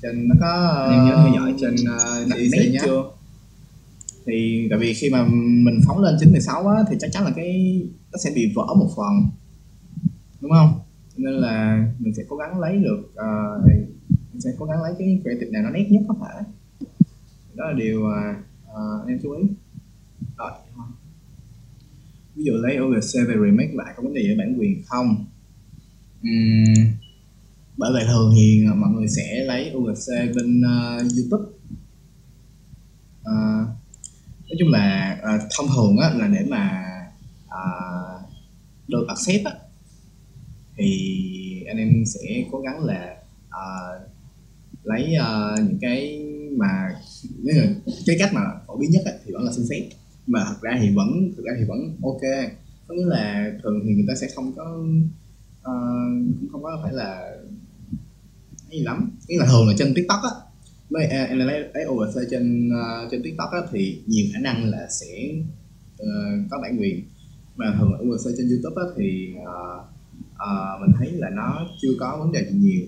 trên 0.02 0.28
nó 0.28 0.36
có 0.42 0.88
em 0.92 1.06
nhớ 1.06 1.16
theo 1.24 1.34
dõi 1.36 1.54
trên 1.62 1.74
uh, 1.74 2.72
nhé. 2.72 2.80
chưa? 2.86 3.04
Thì 4.26 4.68
tại 4.70 4.80
vì 4.80 4.94
khi 4.94 5.10
mà 5.10 5.26
mình 5.64 5.80
phóng 5.88 6.04
lên 6.04 6.16
916 6.20 6.68
á 6.68 6.84
thì 6.90 6.98
chắc 7.00 7.12
chắn 7.14 7.24
là 7.24 7.32
cái 7.36 7.82
nó 8.12 8.18
sẽ 8.24 8.30
bị 8.36 8.52
vỡ 8.56 8.66
một 8.76 8.90
phần. 8.96 9.28
Đúng 10.42 10.52
không 10.52 10.80
nên 11.18 11.34
là 11.34 11.88
mình 12.00 12.14
sẽ 12.14 12.24
cố 12.30 12.36
gắng 12.36 12.60
lấy 12.60 12.78
được 12.78 13.00
uh, 13.14 13.66
mình 14.34 14.42
sẽ 14.42 14.50
cố 14.60 14.66
gắng 14.66 14.82
lấy 14.82 14.94
cái 15.00 15.20
creative 15.24 15.52
nào 15.52 15.64
nó 15.64 15.70
nét 15.70 15.88
nhất 15.92 16.04
có 16.08 16.16
thể. 16.22 16.44
Đó 17.54 17.66
là 17.66 17.74
điều 17.74 18.02
mà 18.02 18.36
uh, 18.66 19.08
em 19.08 19.20
chú 19.24 19.32
ý. 19.32 19.44
Rồi 20.38 20.52
ví 22.36 22.44
dụ 22.44 22.54
lấy 22.54 22.78
OGC 22.80 23.28
về 23.28 23.36
remake 23.46 23.74
lại 23.74 23.94
có 23.98 24.04
vấn 24.04 24.14
đề 24.14 24.22
về 24.22 24.36
bản 24.38 24.60
quyền 24.60 24.84
không? 24.86 25.26
Uhm, 26.22 26.88
bởi 27.78 27.94
vậy 27.94 28.04
thường 28.08 28.34
thì 28.36 28.66
mọi 28.76 28.90
người 28.90 29.08
sẽ 29.08 29.46
lấy 29.46 29.72
OGC 29.76 30.36
bên 30.36 30.62
uh, 30.62 31.02
YouTube. 31.02 31.52
Uh, 33.22 33.68
nói 34.50 34.56
chung 34.60 34.70
là 34.72 35.18
uh, 35.24 35.42
thông 35.58 35.68
thường 35.76 35.98
á 35.98 36.10
là 36.14 36.28
để 36.28 36.46
mà 36.50 36.84
uh, 37.46 38.22
được 38.88 39.06
accept 39.08 39.46
á 39.46 39.67
thì 40.78 41.64
anh 41.68 41.78
em 41.78 42.04
sẽ 42.06 42.44
cố 42.52 42.60
gắng 42.60 42.84
là 42.84 43.18
uh, 43.48 44.10
lấy 44.84 45.16
uh, 45.20 45.60
những 45.68 45.78
cái 45.82 46.24
mà 46.58 46.96
cái 48.06 48.16
cách 48.20 48.34
mà 48.34 48.42
phổ 48.68 48.78
biến 48.78 48.92
nhất 48.92 49.02
thì 49.26 49.34
vẫn 49.34 49.44
là 49.44 49.52
xin 49.52 49.66
phép 49.70 49.90
mà 50.28 50.46
thật 50.48 50.56
ra 50.62 50.78
thì 50.82 50.90
vẫn 50.96 51.32
thực 51.38 51.46
ra 51.46 51.54
thì 51.60 51.66
vẫn 51.66 51.98
ok. 52.04 52.22
Có 52.88 52.96
nghĩa 52.96 53.06
là 53.06 53.52
thường 53.64 53.82
thì 53.86 53.94
người 53.94 54.06
ta 54.08 54.16
sẽ 54.16 54.28
không 54.36 54.54
có 54.56 54.64
uh, 55.62 56.36
cũng 56.40 56.50
không 56.52 56.64
có 56.64 56.80
phải 56.84 56.94
là 56.94 57.38
cái 58.70 58.80
gì 58.80 58.84
lắm. 58.84 59.12
Nghĩa 59.28 59.38
là 59.40 59.46
thường 59.46 59.68
là 59.68 59.74
trên 59.78 59.94
tiktok 59.94 60.20
á. 60.24 60.30
Với 60.90 61.06
em 61.06 61.38
lấy 61.38 61.60
lấy 61.74 61.86
OVC 61.88 62.22
trên 62.32 62.70
uh, 62.70 63.12
trên 63.12 63.24
tiktok 63.24 63.50
á, 63.52 63.60
thì 63.72 64.02
nhiều 64.06 64.26
khả 64.34 64.40
năng 64.40 64.70
là 64.70 64.88
sẽ 64.90 65.32
uh, 66.02 66.48
có 66.50 66.60
bản 66.62 66.78
quyền. 66.80 67.04
Mà 67.56 67.76
thường 67.80 67.92
là 67.94 68.00
OVC 68.00 68.38
trên 68.38 68.50
youtube 68.50 68.82
á, 68.82 68.88
thì 68.98 69.34
uh, 69.42 69.97
uh, 70.44 70.82
mình 70.82 70.96
thấy 71.00 71.12
là 71.12 71.30
nó 71.30 71.68
chưa 71.82 71.92
có 72.00 72.18
vấn 72.20 72.32
đề 72.32 72.46
gì 72.52 72.58
nhiều. 72.60 72.86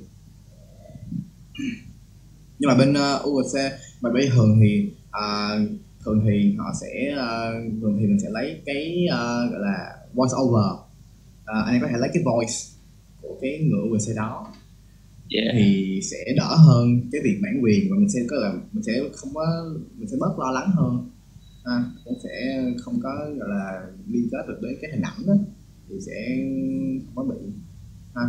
Nhưng 2.59 2.67
mà 2.67 2.77
bên 2.77 2.93
uh, 2.93 3.27
UGC 3.27 3.59
mà 4.01 4.09
bây 4.13 4.29
thường 4.29 4.59
thì 4.61 4.91
uh, 5.07 5.69
thường 6.05 6.21
thì 6.25 6.55
họ 6.57 6.73
sẽ 6.81 7.13
uh, 7.13 7.81
thường 7.81 7.97
thì 7.99 8.07
mình 8.07 8.19
sẽ 8.19 8.29
lấy 8.29 8.61
cái 8.65 9.07
uh, 9.07 9.51
gọi 9.51 9.59
là 9.61 9.95
voice 10.13 10.33
over. 10.41 10.71
Uh, 10.73 11.65
anh 11.65 11.73
em 11.73 11.81
có 11.81 11.87
thể 11.87 11.97
lấy 11.97 12.09
cái 12.13 12.23
voice 12.23 12.53
của 13.21 13.37
cái 13.41 13.59
người 13.59 13.81
UGC 13.89 14.15
đó. 14.15 14.53
Yeah. 15.35 15.55
thì 15.57 15.99
sẽ 16.11 16.33
đỡ 16.37 16.55
hơn 16.55 17.01
cái 17.11 17.21
việc 17.23 17.39
bản 17.43 17.63
quyền 17.63 17.87
và 17.89 17.97
mình 17.97 18.09
sẽ 18.09 18.19
có 18.29 18.35
là 18.35 18.53
mình 18.71 18.83
sẽ 18.83 19.01
không 19.13 19.33
có 19.33 19.73
mình 19.97 20.09
sẽ 20.09 20.17
bớt 20.19 20.39
lo 20.39 20.51
lắng 20.51 20.71
hơn. 20.71 21.09
À, 21.63 21.83
cũng 22.05 22.17
sẽ 22.23 22.63
không 22.81 22.99
có 23.03 23.09
gọi 23.39 23.49
là 23.49 23.81
liên 24.07 24.27
kết 24.31 24.47
được 24.47 24.59
đến 24.61 24.77
cái 24.81 24.91
hình 24.91 25.01
ảnh 25.01 25.25
đó 25.27 25.33
thì 25.89 25.95
sẽ 26.05 26.37
không 27.05 27.15
có 27.15 27.23
bị 27.23 27.51
ha. 28.15 28.23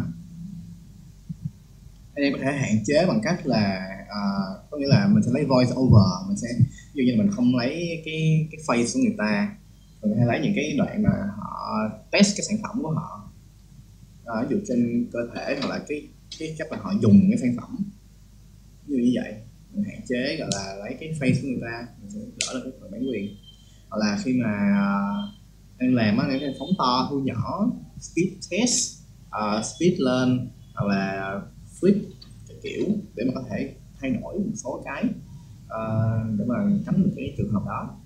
Anh 2.15 2.25
em 2.25 2.33
có 2.33 2.39
thể 2.43 2.53
hạn 2.53 2.85
chế 2.87 3.07
bằng 3.07 3.21
cách 3.23 3.47
là 3.47 3.87
uh, 4.03 4.71
có 4.71 4.79
nghĩa 4.79 4.87
là 4.87 5.09
mình 5.09 5.23
sẽ 5.23 5.31
lấy 5.35 5.45
voice 5.45 5.73
over 5.75 6.29
mình 6.29 6.37
sẽ 6.37 6.49
ví 6.95 6.95
dụ 6.95 7.03
như 7.03 7.17
là 7.17 7.23
mình 7.23 7.33
không 7.33 7.57
lấy 7.57 8.03
cái 8.05 8.49
cái 8.51 8.61
face 8.67 8.95
của 8.95 9.01
người 9.01 9.15
ta 9.19 9.57
mình 10.03 10.19
hay 10.19 10.27
lấy 10.27 10.41
những 10.43 10.53
cái 10.57 10.75
đoạn 10.79 11.03
mà 11.03 11.11
họ 11.37 11.79
test 12.11 12.37
cái 12.37 12.45
sản 12.45 12.59
phẩm 12.63 12.83
của 12.83 12.91
họ. 12.91 13.31
Uh, 14.23 14.51
ví 14.51 14.57
dụ 14.57 14.63
trên 14.69 15.07
cơ 15.13 15.19
thể 15.35 15.57
hoặc 15.61 15.69
là 15.69 15.85
cái 15.89 16.09
cái 16.39 16.55
cách 16.59 16.69
mà 16.71 16.77
họ 16.81 16.93
dùng 17.01 17.21
cái 17.31 17.39
sản 17.39 17.55
phẩm. 17.57 17.77
Như 18.87 18.97
như 18.97 19.13
vậy 19.15 19.35
mình 19.75 19.85
hạn 19.85 20.01
chế 20.09 20.37
gọi 20.37 20.49
là 20.53 20.75
lấy 20.75 20.97
cái 21.01 21.13
face 21.21 21.43
của 21.43 21.49
người 21.49 21.61
ta 21.63 21.87
mình 22.01 22.11
sẽ 22.11 22.19
đỡ 22.21 22.55
là 22.55 22.61
cái 22.65 22.73
phần 22.81 22.91
bản 22.91 23.01
quyền. 23.11 23.37
Hoặc 23.89 23.99
là 23.99 24.19
khi 24.25 24.33
mà 24.33 24.53
à, 24.77 24.89
đang 25.81 25.95
làm 25.95 26.19
á 26.19 26.27
để 26.29 26.55
phóng 26.59 26.69
to 26.79 27.07
thu 27.11 27.21
nhỏ 27.21 27.67
speed 28.01 28.29
test 28.51 28.99
uh, 29.27 29.65
speed 29.65 29.93
lên 29.99 30.51
hoặc 30.75 30.87
là 30.87 31.35
flip 31.81 32.01
kiểu 32.63 32.87
để 33.15 33.25
mà 33.27 33.33
có 33.35 33.43
thể 33.51 33.75
thay 34.01 34.11
đổi 34.11 34.39
một 34.39 34.53
số 34.55 34.83
cái 34.85 35.05
uh, 35.65 36.39
để 36.39 36.45
mà 36.49 36.55
tránh 36.87 37.03
được 37.03 37.11
cái 37.17 37.35
trường 37.39 37.53
hợp 37.53 37.63
đó 37.67 37.97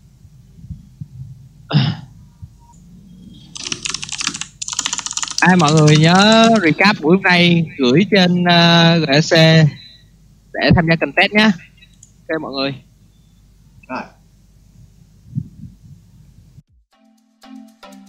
ai 5.40 5.56
mọi 5.56 5.72
người 5.72 5.96
nhớ 5.96 6.48
recap 6.62 6.96
buổi 7.02 7.16
hôm 7.16 7.22
nay 7.22 7.66
gửi 7.78 8.06
trên 8.10 8.44
ờ, 8.44 8.96
uh, 9.02 9.08
GC 9.08 9.36
để 10.52 10.70
tham 10.74 10.86
gia 10.90 10.96
contest 10.96 11.32
nhé. 11.32 11.50
Ok 12.28 12.40
mọi 12.40 12.52
người. 12.52 12.74